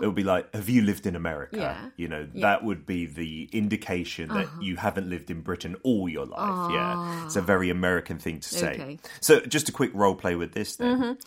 It 0.02 0.07
would 0.07 0.14
be 0.16 0.24
like, 0.24 0.52
have 0.55 0.68
you 0.68 0.83
lived 0.83 1.07
in 1.07 1.14
America? 1.14 1.57
Yeah. 1.57 1.90
You 1.96 2.09
know, 2.09 2.26
that 2.42 2.64
would 2.64 2.85
be 2.87 3.07
the 3.07 3.48
indication 3.52 4.29
that 4.31 4.48
you 4.61 4.76
haven't 4.76 5.09
lived 5.09 5.31
in 5.31 5.40
Britain 5.42 5.76
all 5.85 6.09
your 6.09 6.26
life. 6.26 6.70
Yeah. 6.72 7.24
It's 7.26 7.37
a 7.37 7.42
very 7.42 7.70
American 7.70 8.18
thing 8.18 8.40
to 8.40 8.48
say. 8.48 8.74
Okay. 8.74 8.98
So 9.20 9.40
just 9.40 9.68
a 9.68 9.72
quick 9.72 9.90
role 9.94 10.14
play 10.16 10.35
with 10.35 10.52
this 10.52 10.76
then. 10.76 11.18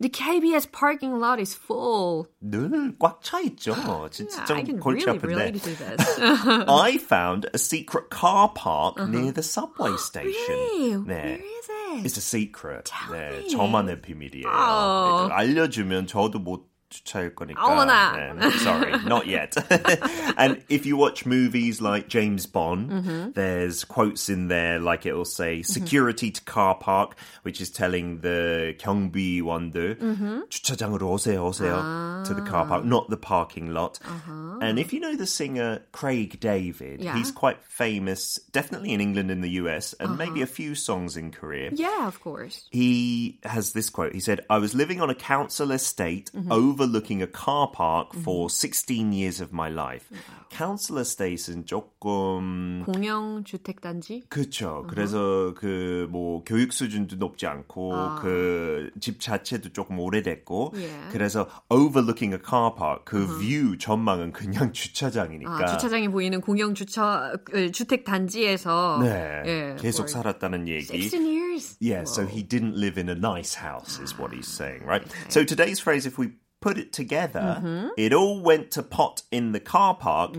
The 0.00 0.08
KBS 0.10 0.66
parking 0.72 1.20
lot 1.20 1.38
is 1.38 1.54
full. 1.54 2.26
늘 2.42 2.90
꽉 2.98 3.22
차 3.22 3.38
있죠. 3.46 3.72
진짜 4.10 4.42
I 4.42 4.46
좀 4.46 4.66
can 4.66 4.80
골치 4.80 5.06
really 5.06 5.18
아픈데. 5.20 5.28
relate 5.28 5.62
to 5.62 5.74
this. 5.78 6.18
I 6.66 6.98
found 6.98 7.46
a 7.54 7.58
secret 7.58 8.10
car 8.10 8.48
park 8.52 8.98
near 9.08 9.30
the 9.30 9.44
subway 9.44 9.96
station. 9.98 10.34
Really? 10.58 10.90
네. 11.06 11.06
Where 11.06 11.34
is 11.38 11.68
it? 11.70 11.75
It's 12.03 12.17
a 12.17 12.21
secret. 12.21 12.91
네. 13.11 13.47
저만의 13.47 14.01
비밀이에요. 14.01 14.47
Oh. 14.47 15.31
알려주면 15.33 16.07
저도 16.07 16.39
못 16.39 16.69
주차할 16.92 17.34
거니까. 17.34 17.64
어머나. 17.64 18.34
네, 18.36 18.50
sorry, 18.60 18.92
not 19.06 19.26
yet. 19.26 19.56
and 20.36 20.62
if 20.68 20.84
you 20.84 20.94
watch 20.98 21.24
movies 21.24 21.80
like 21.80 22.08
James 22.08 22.44
Bond, 22.44 22.90
Mm-hmm. 22.90 23.30
there's 23.32 23.82
quotes 23.84 24.28
in 24.28 24.48
there 24.48 24.78
like 24.78 25.06
it 25.06 25.14
will 25.14 25.24
say 25.24 25.62
security 25.62 26.30
to 26.30 26.42
car 26.44 26.74
park, 26.74 27.16
which 27.44 27.62
is 27.62 27.70
telling 27.70 28.20
the 28.20 28.74
경비원들 28.78 29.98
Mm-hmm. 30.00 30.40
주차장으로 30.50 31.08
오세요, 31.12 31.48
오세요 31.48 32.24
to 32.26 32.34
the 32.34 32.42
car 32.42 32.66
park, 32.66 32.84
Ah. 32.84 32.86
not 32.88 33.08
the 33.08 33.16
parking 33.16 33.72
lot. 33.72 33.98
Uh-huh. 34.04 34.58
And 34.60 34.78
if 34.78 34.92
you 34.92 35.00
know 35.00 35.16
the 35.16 35.26
singer 35.26 35.80
Craig 35.92 36.40
David, 36.40 37.00
Yeah. 37.00 37.16
he's 37.16 37.32
quite 37.32 37.56
famous, 37.64 38.38
definitely 38.52 38.92
in 38.92 39.00
England 39.00 39.30
and 39.30 39.42
the 39.42 39.56
US, 39.64 39.94
and 39.98 40.10
Uh-huh. 40.12 40.18
maybe 40.28 40.42
a 40.42 40.46
few 40.46 40.74
songs 40.74 41.16
in 41.16 41.30
Korea 41.32 41.70
Yeah, 41.72 42.06
of 42.06 42.20
course. 42.20 42.68
he 42.70 43.38
has 43.44 43.72
this 43.72 43.88
quote. 43.88 44.12
He 44.12 44.20
said, 44.20 44.44
I 44.50 44.58
was 44.58 44.74
living 44.74 45.00
on 45.00 45.08
a 45.08 45.16
council 45.16 45.70
estate 45.72 46.30
Mm-hmm. 46.36 46.52
Overlooking 46.81 47.21
a 47.21 47.27
car 47.27 47.69
park 47.71 48.13
for 48.23 48.49
16 48.49 49.11
years 49.13 49.41
of 49.41 49.51
my 49.53 49.69
life. 49.69 50.05
Council 50.49 50.97
estate은 51.01 51.65
조금 51.65 52.83
공영 52.85 53.43
주택 53.43 53.81
단지. 53.81 54.23
그렇죠. 54.29 54.85
그래서 54.87 55.53
그 55.55 56.07
뭐 56.09 56.43
교육 56.45 56.71
수준도 56.71 57.17
높지 57.17 57.45
않고 57.47 58.15
그 58.21 58.91
집 59.01 59.19
자체도 59.19 59.73
조금 59.73 59.99
오래됐고. 59.99 60.73
그래서 61.11 61.47
overlooking 61.69 62.33
a 62.33 62.39
car 62.41 62.73
park 62.75 63.05
그뷰 63.05 63.77
전망은 63.77 64.31
그냥 64.31 64.71
주차장이니까 64.71 65.51
아, 65.51 65.65
주차장이 65.65 66.07
보이는 66.07 66.39
공영 66.41 66.73
주차 66.73 67.33
어, 67.33 67.71
주택 67.73 68.03
단지에서 68.05 68.99
네, 69.01 69.43
예, 69.45 69.75
계속 69.79 70.07
살았다는 70.09 70.67
얘기. 70.67 71.09
16 71.09 71.25
years. 71.25 71.77
Yeah, 71.81 72.03
so 72.05 72.25
he 72.25 72.43
didn't 72.43 72.75
live 72.75 72.97
in 72.97 73.09
a 73.09 73.15
nice 73.15 73.53
house, 73.55 73.99
is 74.01 74.17
what 74.17 74.31
he's 74.33 74.47
saying, 74.47 74.85
right? 74.85 75.03
So 75.29 75.43
today's 75.43 75.79
phrase, 75.79 76.05
if 76.05 76.17
we 76.17 76.31
put 76.59 76.77
it 76.77 76.91
together, 76.91 77.61
it 77.97 78.13
all 78.13 78.41
went 78.41 78.71
to 78.71 78.81
pot 78.81 79.21
in 79.31 79.51
the 79.51 79.59
car 79.59 79.93
park. 79.95 80.35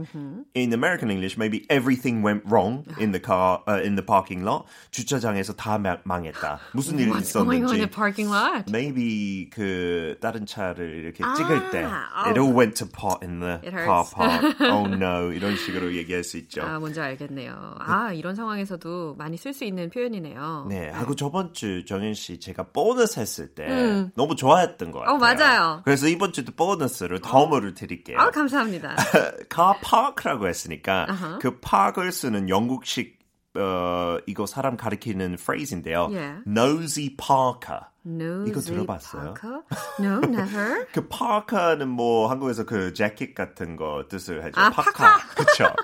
In 0.54 0.72
American 0.72 1.10
English, 1.10 1.38
maybe 1.38 1.64
everything 1.70 2.22
went 2.22 2.42
wrong 2.44 2.84
in 2.98 3.12
the 3.12 3.20
car, 3.20 3.62
uh, 3.68 3.80
in 3.84 3.94
the 3.94 4.02
parking 4.04 4.42
lot. 4.44 4.64
주차장에서 4.90 5.54
다 5.54 5.78
마- 5.78 5.98
망했다. 6.04 6.58
무슨 6.74 6.98
일이 6.98 7.10
What's 7.10 7.32
going 7.32 7.62
on 7.64 7.70
in 7.70 7.78
the 7.78 7.86
있었는지. 7.86 7.90
parking 7.94 8.28
lot? 8.32 8.64
Maybe 8.68 9.48
그 9.50 10.16
다른 10.20 10.44
차를 10.44 11.04
이렇게 11.04 11.22
찍을 11.36 11.70
때 11.70 11.84
아, 11.84 12.26
it 12.26 12.38
all 12.38 12.52
went 12.52 12.74
to 12.74 12.86
pot 12.88 13.22
in 13.24 13.38
the 13.38 13.60
car 13.70 14.04
park. 14.12 14.56
oh 14.60 14.86
no, 14.92 15.30
이런 15.32 15.56
식으로 15.56 15.94
얘기할 15.94 16.24
수 16.24 16.36
있죠. 16.38 16.62
아, 16.62 16.80
뭔지 16.80 17.00
알겠네요. 17.00 17.76
아, 17.78 18.12
이런 18.12 18.34
상황에서도 18.34 19.14
많이 19.16 19.36
쓸 19.36 19.52
수 19.54 19.64
있는 19.64 19.88
표현이네요. 19.90 20.66
네, 20.68 20.88
하고 20.90 21.14
저번 21.14 21.54
주 21.54 21.84
정현 21.84 22.14
씨 22.14 22.40
제가 22.40 22.64
보너스 22.72 23.20
했을 23.20 23.48
때 23.54 24.08
너무 24.16 24.34
좋아했던 24.34 24.90
것 24.90 25.00
같아요. 25.00 25.14
어, 25.14 25.18
맞아요. 25.18 25.80
그래서 25.84 26.07
이번 26.08 26.32
주도 26.32 26.52
보너스로 26.52 27.20
덤으로 27.20 27.74
드릴게요. 27.74 28.18
아, 28.18 28.30
감사합니다. 28.30 28.96
카 29.48 29.74
파크라고 29.82 30.48
했으니까 30.48 31.38
그 31.40 31.58
파크를 31.60 32.12
쓰는 32.12 32.48
영국식 32.48 33.18
어, 33.58 34.18
이거 34.26 34.46
사람 34.46 34.76
가리키는 34.76 35.34
phrase인데요. 35.34 36.08
Yeah. 36.12 36.42
nosy 36.46 37.16
parker. 37.16 37.86
Nosy 38.06 38.50
이거 38.50 38.60
들어봤어요? 38.60 39.34
Parker? 39.34 39.62
No, 39.98 40.20
never. 40.22 40.86
그 40.92 41.08
파카는 41.08 41.88
뭐 41.88 42.28
한국에서 42.30 42.64
그 42.64 42.92
재킷 42.92 43.34
같은 43.34 43.76
거 43.76 44.04
뜻을 44.08 44.44
하죠. 44.44 44.60
아, 44.60 44.70
파카. 44.70 45.18
그쵸. 45.34 45.74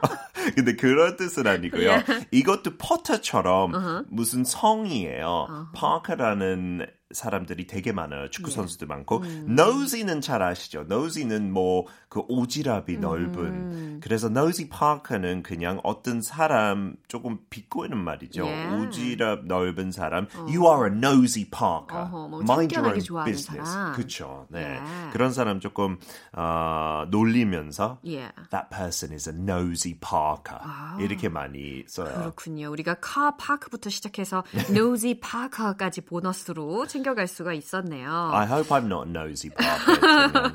근데 0.55 0.77
그런 0.77 1.17
뜻은 1.17 1.47
아니고요. 1.47 1.89
Yeah. 1.91 2.27
이것도 2.31 2.77
포터처럼 2.79 4.05
무슨 4.09 4.45
성이에요. 4.45 5.71
파카라는 5.75 6.87
사람들이 7.13 7.67
되게 7.67 7.93
많아요. 7.93 8.29
축구 8.31 8.51
선수도 8.51 8.87
많고. 8.87 9.23
nosy는 9.49 10.21
잘 10.21 10.43
아시죠? 10.43 10.81
nosy는 10.89 11.53
뭐 11.53 11.87
그 12.15 12.25
오지랖이 12.29 13.01
넓은. 13.01 13.99
그래서 14.01 14.29
nosy 14.29 14.69
parker는 14.69 15.43
그냥 15.43 15.81
어떤 15.83 16.23
사람 16.23 16.95
조금 17.09 17.39
비꼬는 17.51 17.99
말이죠. 17.99 18.45
Yeah. 18.47 18.87
오지랖 18.87 19.47
넓은 19.47 19.91
사람. 19.91 20.29
You 20.47 20.65
are 20.71 20.87
a 20.89 20.97
nosy 20.97 21.45
parker. 21.51 22.05
어허, 22.05 22.29
뭐 22.29 22.41
Mind 22.43 22.73
your 22.73 22.89
own 22.95 23.25
business. 23.25 23.69
사람. 23.73 23.93
그쵸. 23.95 24.47
네. 24.51 24.63
Yeah. 24.79 25.11
그런 25.13 25.33
사람 25.33 25.59
조금 25.59 25.99
어, 26.33 27.05
놀리면서 27.11 27.99
Yeah. 28.05 28.31
that 28.51 28.69
person 28.71 29.13
is 29.13 29.29
a 29.29 29.35
nosy 29.35 29.99
parker. 29.99 30.61
이렇게 31.01 31.29
많이 31.29 31.83
써요. 31.89 32.15
그렇군요. 32.15 32.71
우리가 32.71 32.95
카 33.01 33.37
파크부터 33.37 33.91
시작해서 33.91 34.45
nosy 34.71 35.19
파커까지 35.19 36.03
보너스로 36.03 36.87
챙겨갈 36.95 37.27
수가 37.27 37.53
있었네요. 37.55 38.31
I 38.33 38.47
hope 38.47 38.69
I'm 38.71 38.85
not 38.87 39.09
a 39.09 39.11
nosy 39.11 39.51
parker. 39.51 40.53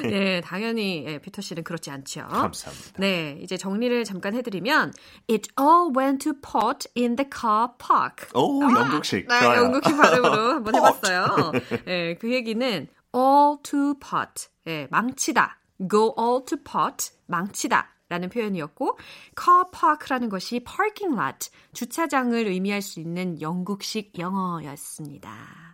네, 0.08 0.40
당연히 0.40 1.04
예, 1.06 1.18
피터 1.18 1.42
씨는 1.42 1.64
그렇지 1.64 1.90
않죠. 1.90 2.22
감사합니다. 2.28 2.92
네, 2.98 3.38
이제 3.42 3.58
정리를 3.58 4.02
잠깐 4.04 4.34
해드리면 4.34 4.94
It 5.30 5.50
all 5.60 5.92
went 5.94 6.24
to 6.24 6.32
pot 6.40 6.88
in 6.96 7.16
the 7.16 7.28
car 7.30 7.68
park. 7.78 8.28
오, 8.34 8.62
영국식. 8.62 9.28
네, 9.28 9.38
좋아요. 9.40 9.64
영국식 9.64 9.96
발음으로 9.98 10.32
한번. 10.56 10.74
해봤어요. 10.74 11.52
예, 11.88 12.14
그 12.18 12.32
얘기는 12.32 12.88
all 13.14 13.58
to 13.62 13.94
pot. 14.00 14.48
예, 14.66 14.88
망치다. 14.90 15.58
go 15.90 16.14
all 16.18 16.42
to 16.46 16.56
pot, 16.64 17.10
망치다. 17.26 17.92
라는 18.08 18.28
표현이었고 18.30 18.96
car 19.36 19.64
park라는 19.72 20.28
것이 20.28 20.60
parking 20.60 21.20
lot, 21.20 21.50
주차장을 21.74 22.34
의미할 22.46 22.80
수 22.80 23.00
있는 23.00 23.40
영국식 23.42 24.16
영어였습니다. 24.18 25.65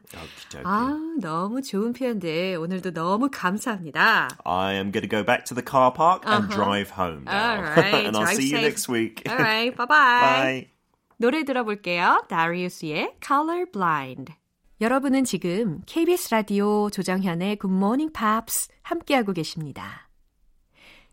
아, 0.65 0.99
너무 1.21 1.63
좋은 1.63 1.93
표현들 1.93 2.57
오늘도 2.61 2.93
너무 2.93 3.29
감사합니다. 3.31 4.29
I 4.45 4.75
am 4.75 4.93
going 4.93 5.07
to 5.07 5.09
go 5.09 5.25
back 5.25 5.45
to 5.47 5.55
the 5.55 5.65
car 5.65 5.93
park 5.93 6.25
and 6.27 6.47
uh-huh. 6.47 6.55
drive 6.55 6.91
home 6.91 7.25
now. 7.25 7.57
All 7.57 7.63
right, 7.63 8.07
and 8.07 8.17
I'll 8.17 8.27
see 8.27 8.51
safe. 8.51 8.53
you 8.53 8.61
next 8.61 8.89
week. 8.89 9.23
All 9.29 9.39
right, 9.39 9.75
bye-bye. 9.77 9.89
Bye. 9.89 10.69
노래 11.17 11.45
들어볼게요. 11.45 12.25
다리우스의 12.29 13.15
Colorblind. 13.25 14.35
여러분은 14.81 15.23
지금 15.25 15.81
KBS 15.87 16.35
라디오 16.35 16.91
조정현의 16.91 17.59
Good 17.61 17.73
Morning 17.73 18.13
Pops 18.13 18.69
함께하고 18.83 19.33
계십니다. 19.33 20.09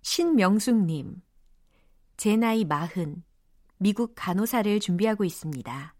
신명숙님, 0.01 1.21
제 2.17 2.35
나이 2.35 2.65
마흔, 2.65 3.23
미국 3.77 4.13
간호사를 4.15 4.79
준비하고 4.79 5.23
있습니다. 5.23 5.93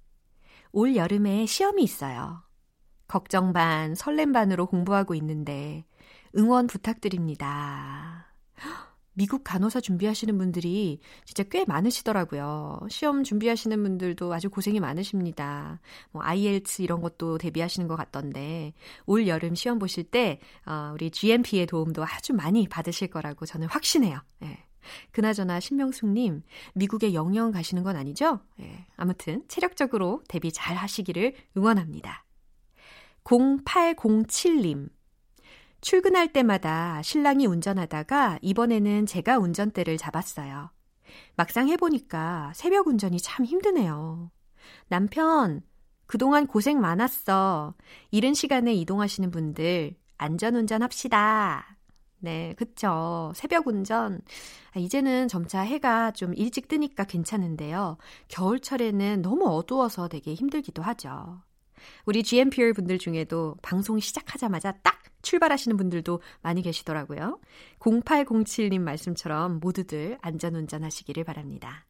올 0.72 0.96
여름에 0.96 1.46
시험이 1.46 1.84
있어요. 1.84 2.42
걱정 3.10 3.52
반, 3.52 3.96
설렘 3.96 4.32
반으로 4.32 4.68
공부하고 4.68 5.16
있는데 5.16 5.84
응원 6.38 6.68
부탁드립니다. 6.68 8.28
미국 9.14 9.44
간호사 9.44 9.82
준비하시는 9.82 10.38
분들이 10.38 11.02
진짜 11.26 11.44
꽤 11.44 11.66
많으시더라고요. 11.66 12.80
시험 12.88 13.24
준비하시는 13.24 13.82
분들도 13.84 14.32
아주 14.34 14.50
고생이 14.50 14.80
많으십니다. 14.80 15.82
뭐 16.12 16.22
IELTS 16.24 16.84
이런 16.84 17.02
것도 17.02 17.40
대비하시는 17.40 17.88
것 17.90 17.98
같던데 17.98 18.74
올 19.08 19.28
여름 19.28 19.56
시험 19.56 19.80
보실 19.80 20.06
때 20.06 20.40
어, 20.66 20.92
우리 20.94 21.12
GMP의 21.12 21.66
도움도 21.66 22.06
아주 22.06 22.34
많이 22.34 22.68
받으실 22.70 23.10
거라고 23.10 23.46
저는 23.46 23.68
확신해요. 23.68 24.20
예. 24.44 24.58
그나저나 25.12 25.60
신명숙님 25.60 26.44
미국에 26.76 27.14
영영 27.14 27.52
가시는 27.52 27.84
건 27.84 27.98
아니죠? 27.98 28.40
예. 28.62 28.86
아무튼 28.96 29.44
체력적으로 29.50 30.22
대비 30.30 30.54
잘 30.54 30.78
하시기를 30.78 31.34
응원합니다. 31.58 32.24
0807님 33.30 34.90
출근할 35.82 36.34
때마다 36.34 37.02
신랑이 37.04 37.46
운전하다가 37.46 38.40
이번에는 38.42 39.06
제가 39.06 39.38
운전대를 39.38 39.98
잡았어요. 39.98 40.72
막상 41.36 41.70
해보니까 41.70 42.52
새벽 42.56 42.88
운전이 42.88 43.20
참 43.20 43.46
힘드네요. 43.46 44.32
남편, 44.88 45.62
그동안 46.08 46.48
고생 46.48 46.82
많았어. 46.82 47.76
이른 48.10 48.34
시간에 48.34 48.74
이동하시는 48.74 49.30
분들, 49.30 49.96
안전 50.18 50.56
운전 50.56 50.82
합시다. 50.82 51.78
네, 52.18 52.56
그쵸. 52.58 53.32
새벽 53.36 53.68
운전. 53.68 54.22
아, 54.74 54.80
이제는 54.80 55.28
점차 55.28 55.62
해가 55.62 56.12
좀 56.12 56.34
일찍 56.34 56.68
뜨니까 56.68 57.06
괜찮은데요. 57.06 57.98
겨울철에는 58.28 59.22
너무 59.22 59.48
어두워서 59.48 60.10
되게 60.10 60.34
힘들기도 60.34 60.82
하죠. 60.82 61.42
우리 62.06 62.24
GMPR 62.24 62.74
분들 62.74 62.98
중에도 62.98 63.56
방송 63.62 64.00
시작하자마자 64.00 64.74
딱 64.84 65.00
출발하시는 65.22 65.76
분들도 65.78 66.22
많이 66.42 66.62
계시더라고요. 66.62 67.40
0807님 67.80 68.80
말씀처럼 68.80 69.60
모두들 69.60 70.18
안전운전 70.22 70.84
하시기를 70.84 71.24
바랍니다. 71.24 71.86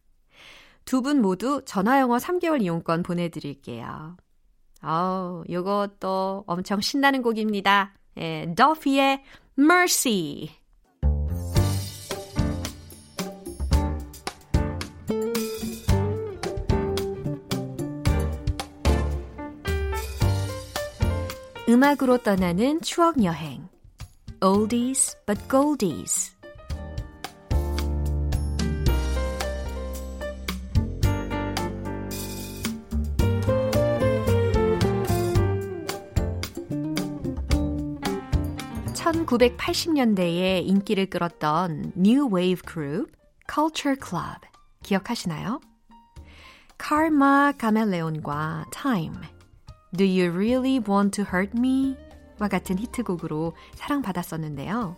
두 0.85 1.01
분 1.01 1.21
모두 1.21 1.61
전화영어 1.65 2.17
3개월 2.17 2.61
이용권 2.61 3.03
보내드릴게요. 3.03 4.17
아우, 4.81 5.43
요것도 5.49 6.45
엄청 6.47 6.81
신나는 6.81 7.21
곡입니다. 7.21 7.93
예, 8.17 8.53
더피의 8.55 9.23
Mercy. 9.57 10.49
음악으로 21.69 22.17
떠나는 22.17 22.81
추억 22.81 23.23
여행. 23.23 23.69
Oldies 24.41 25.15
but 25.27 25.39
Goldies. 25.47 26.35
(1980년대에) 38.95 40.65
인기를 40.65 41.11
끌었던 41.11 41.93
New 41.95 42.35
Wave 42.35 42.63
그룹 42.65 43.11
Culture 43.47 43.95
Club 43.95 44.39
기억하시나요? 44.81 45.61
Karma 46.79 47.51
Chameleon과 47.59 48.65
Time 48.71 49.38
Do 49.95 50.05
You 50.05 50.31
Really 50.31 50.79
Want 50.87 51.21
to 51.21 51.25
Hurt 51.25 51.57
Me? 51.57 51.95
와 52.39 52.47
같은 52.47 52.77
히트곡으로 52.77 53.53
사랑받았었는데요. 53.75 54.95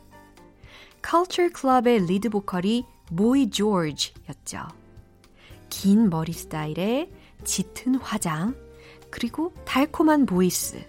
Culture 1.07 1.51
Club의 1.55 2.05
리드 2.05 2.29
보컬이 2.29 2.85
보이 3.09 3.49
조지였죠. 3.49 4.67
긴 5.69 6.09
머리 6.09 6.33
스타일에 6.33 7.09
짙은 7.43 7.95
화장, 7.95 8.55
그리고 9.09 9.53
달콤한 9.65 10.25
voice, 10.25 10.85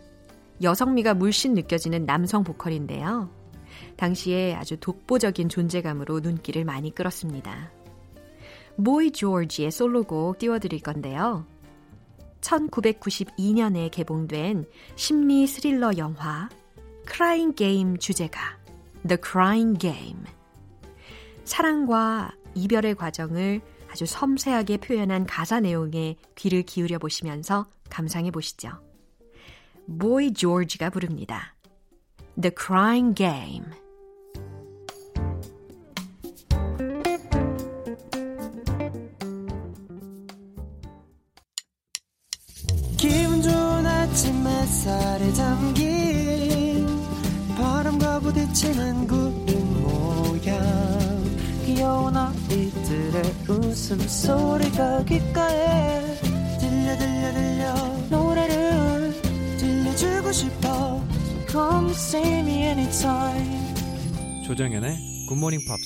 여성미가 0.61 1.15
물씬 1.15 1.55
느껴지는 1.55 2.05
남성 2.05 2.45
보컬인데요. 2.45 3.31
당시에 3.97 4.55
아주 4.55 4.77
독보적인 4.79 5.49
존재감으로 5.49 6.21
눈길을 6.21 6.65
많이 6.65 6.95
끌었습니다. 6.95 7.71
모이 8.77 9.11
조지의 9.11 9.71
솔로곡 9.71 10.38
띄워드릴 10.38 10.81
건데요. 10.81 11.47
1992년에 12.43 13.91
개봉된 13.91 14.67
심리 14.97 15.47
스릴러 15.47 15.97
영화 15.97 16.49
Crying 17.11 17.57
Game 17.57 17.99
주제가 17.99 18.59
The 19.09 19.19
Crying 19.25 19.79
Game. 19.79 20.25
사랑과 21.45 22.33
이별의 22.55 22.95
과정을 22.95 23.61
아주 23.91 24.07
섬세하게 24.07 24.79
표현한 24.79 25.27
가사 25.27 25.61
내용에 25.61 26.17
귀를 26.35 26.63
기울여 26.63 26.99
보시면서 26.99 27.67
감상해 27.91 28.31
보시죠. 28.31 28.71
보이 29.99 30.33
조지가 30.33 30.91
부릅니다. 30.91 31.55
The 32.41 32.53
Crying 32.57 33.15
Game. 33.15 33.82
햇살에 44.73 45.31
담긴 45.35 46.87
바람과 47.57 48.21
부딪히는 48.21 49.07
구름 49.07 49.83
모양. 49.83 50.59
귀여운 51.67 52.17
아이들의 52.17 53.23
웃음소리가 53.51 55.05
귓가에 55.05 56.17
들려 56.59 56.97
들려 56.97 57.33
들려. 57.35 57.75
노래를 58.09 59.13
들려주고 59.59 60.33
싶어. 60.33 61.03
So 61.51 61.69
Come 61.69 61.91
see 61.91 62.39
me 62.39 62.63
anytime. 62.63 63.75
조정연의 64.47 64.97
굿모닝 65.29 65.61
팝스 65.69 65.83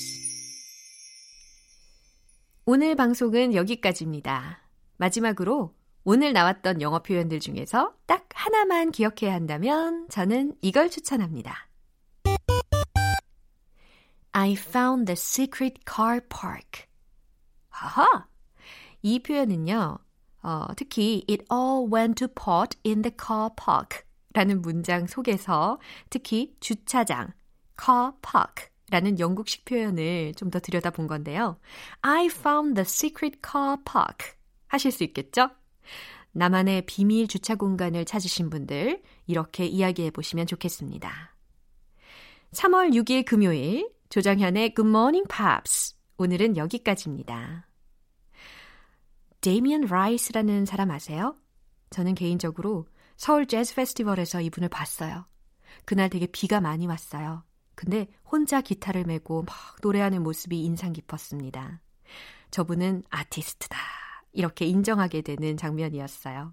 오늘 2.66 2.94
방송은 2.94 3.52
여기까지입니다. 3.54 4.60
마지막으로 4.96 5.74
오늘 6.08 6.32
나왔던 6.32 6.82
영어 6.82 7.00
표현들 7.00 7.40
중에서 7.40 7.92
딱 8.06 8.28
하나만 8.32 8.92
기억해야 8.92 9.34
한다면 9.34 10.06
저는 10.08 10.54
이걸 10.62 10.88
추천합니다. 10.88 11.68
I 14.30 14.52
found 14.52 15.06
the 15.06 15.14
secret 15.14 15.80
car 15.84 16.20
park. 16.28 16.84
하하! 17.70 18.28
이 19.02 19.18
표현은요, 19.18 19.98
어, 20.44 20.66
특히 20.76 21.24
it 21.28 21.44
all 21.52 21.92
went 21.92 22.24
to 22.24 22.28
pot 22.28 22.78
in 22.86 23.02
the 23.02 23.12
car 23.12 23.50
park 23.56 24.04
라는 24.32 24.62
문장 24.62 25.08
속에서 25.08 25.80
특히 26.08 26.54
주차장, 26.60 27.32
car 27.76 28.12
park 28.22 28.68
라는 28.92 29.18
영국식 29.18 29.64
표현을 29.64 30.34
좀 30.36 30.50
더 30.50 30.60
들여다본 30.60 31.08
건데요. 31.08 31.58
I 32.02 32.26
found 32.26 32.74
the 32.76 32.84
secret 32.84 33.40
car 33.44 33.76
park 33.84 34.36
하실 34.68 34.92
수 34.92 35.02
있겠죠? 35.02 35.50
나만의 36.32 36.86
비밀 36.86 37.28
주차 37.28 37.54
공간을 37.54 38.04
찾으신 38.04 38.50
분들 38.50 39.02
이렇게 39.26 39.66
이야기해 39.66 40.10
보시면 40.10 40.46
좋겠습니다. 40.46 41.34
3월 42.52 42.92
6일 42.94 43.24
금요일 43.24 43.90
조정현의 44.10 44.74
Good 44.74 44.88
Morning 44.88 45.28
Pops 45.28 45.96
오늘은 46.18 46.56
여기까지입니다. 46.56 47.68
데이미언 49.40 49.82
라이스라는 49.82 50.64
사람 50.64 50.90
아세요? 50.90 51.36
저는 51.90 52.14
개인적으로 52.14 52.86
서울 53.16 53.46
재즈 53.46 53.74
페스티벌에서 53.74 54.40
이분을 54.40 54.68
봤어요. 54.68 55.26
그날 55.84 56.10
되게 56.10 56.26
비가 56.26 56.60
많이 56.60 56.86
왔어요. 56.86 57.44
근데 57.74 58.08
혼자 58.24 58.60
기타를 58.60 59.04
메고 59.04 59.42
막 59.42 59.54
노래하는 59.82 60.22
모습이 60.22 60.62
인상 60.64 60.92
깊었습니다. 60.92 61.80
저분은 62.50 63.04
아티스트다. 63.10 64.05
이렇게 64.36 64.66
인정하게 64.66 65.22
되는 65.22 65.56
장면이었어요. 65.56 66.52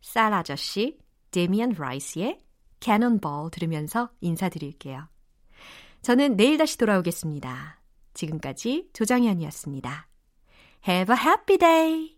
쌀 0.00 0.32
아저씨, 0.32 0.98
데미안 1.30 1.74
라이스의 1.76 2.40
캐논볼 2.80 3.50
들으면서 3.50 4.10
인사드릴게요. 4.20 5.08
저는 6.02 6.36
내일 6.36 6.58
다시 6.58 6.78
돌아오겠습니다. 6.78 7.80
지금까지 8.14 8.90
조장현이었습니다. 8.92 10.08
Have 10.88 11.14
a 11.14 11.20
happy 11.20 11.58
day! 11.58 12.17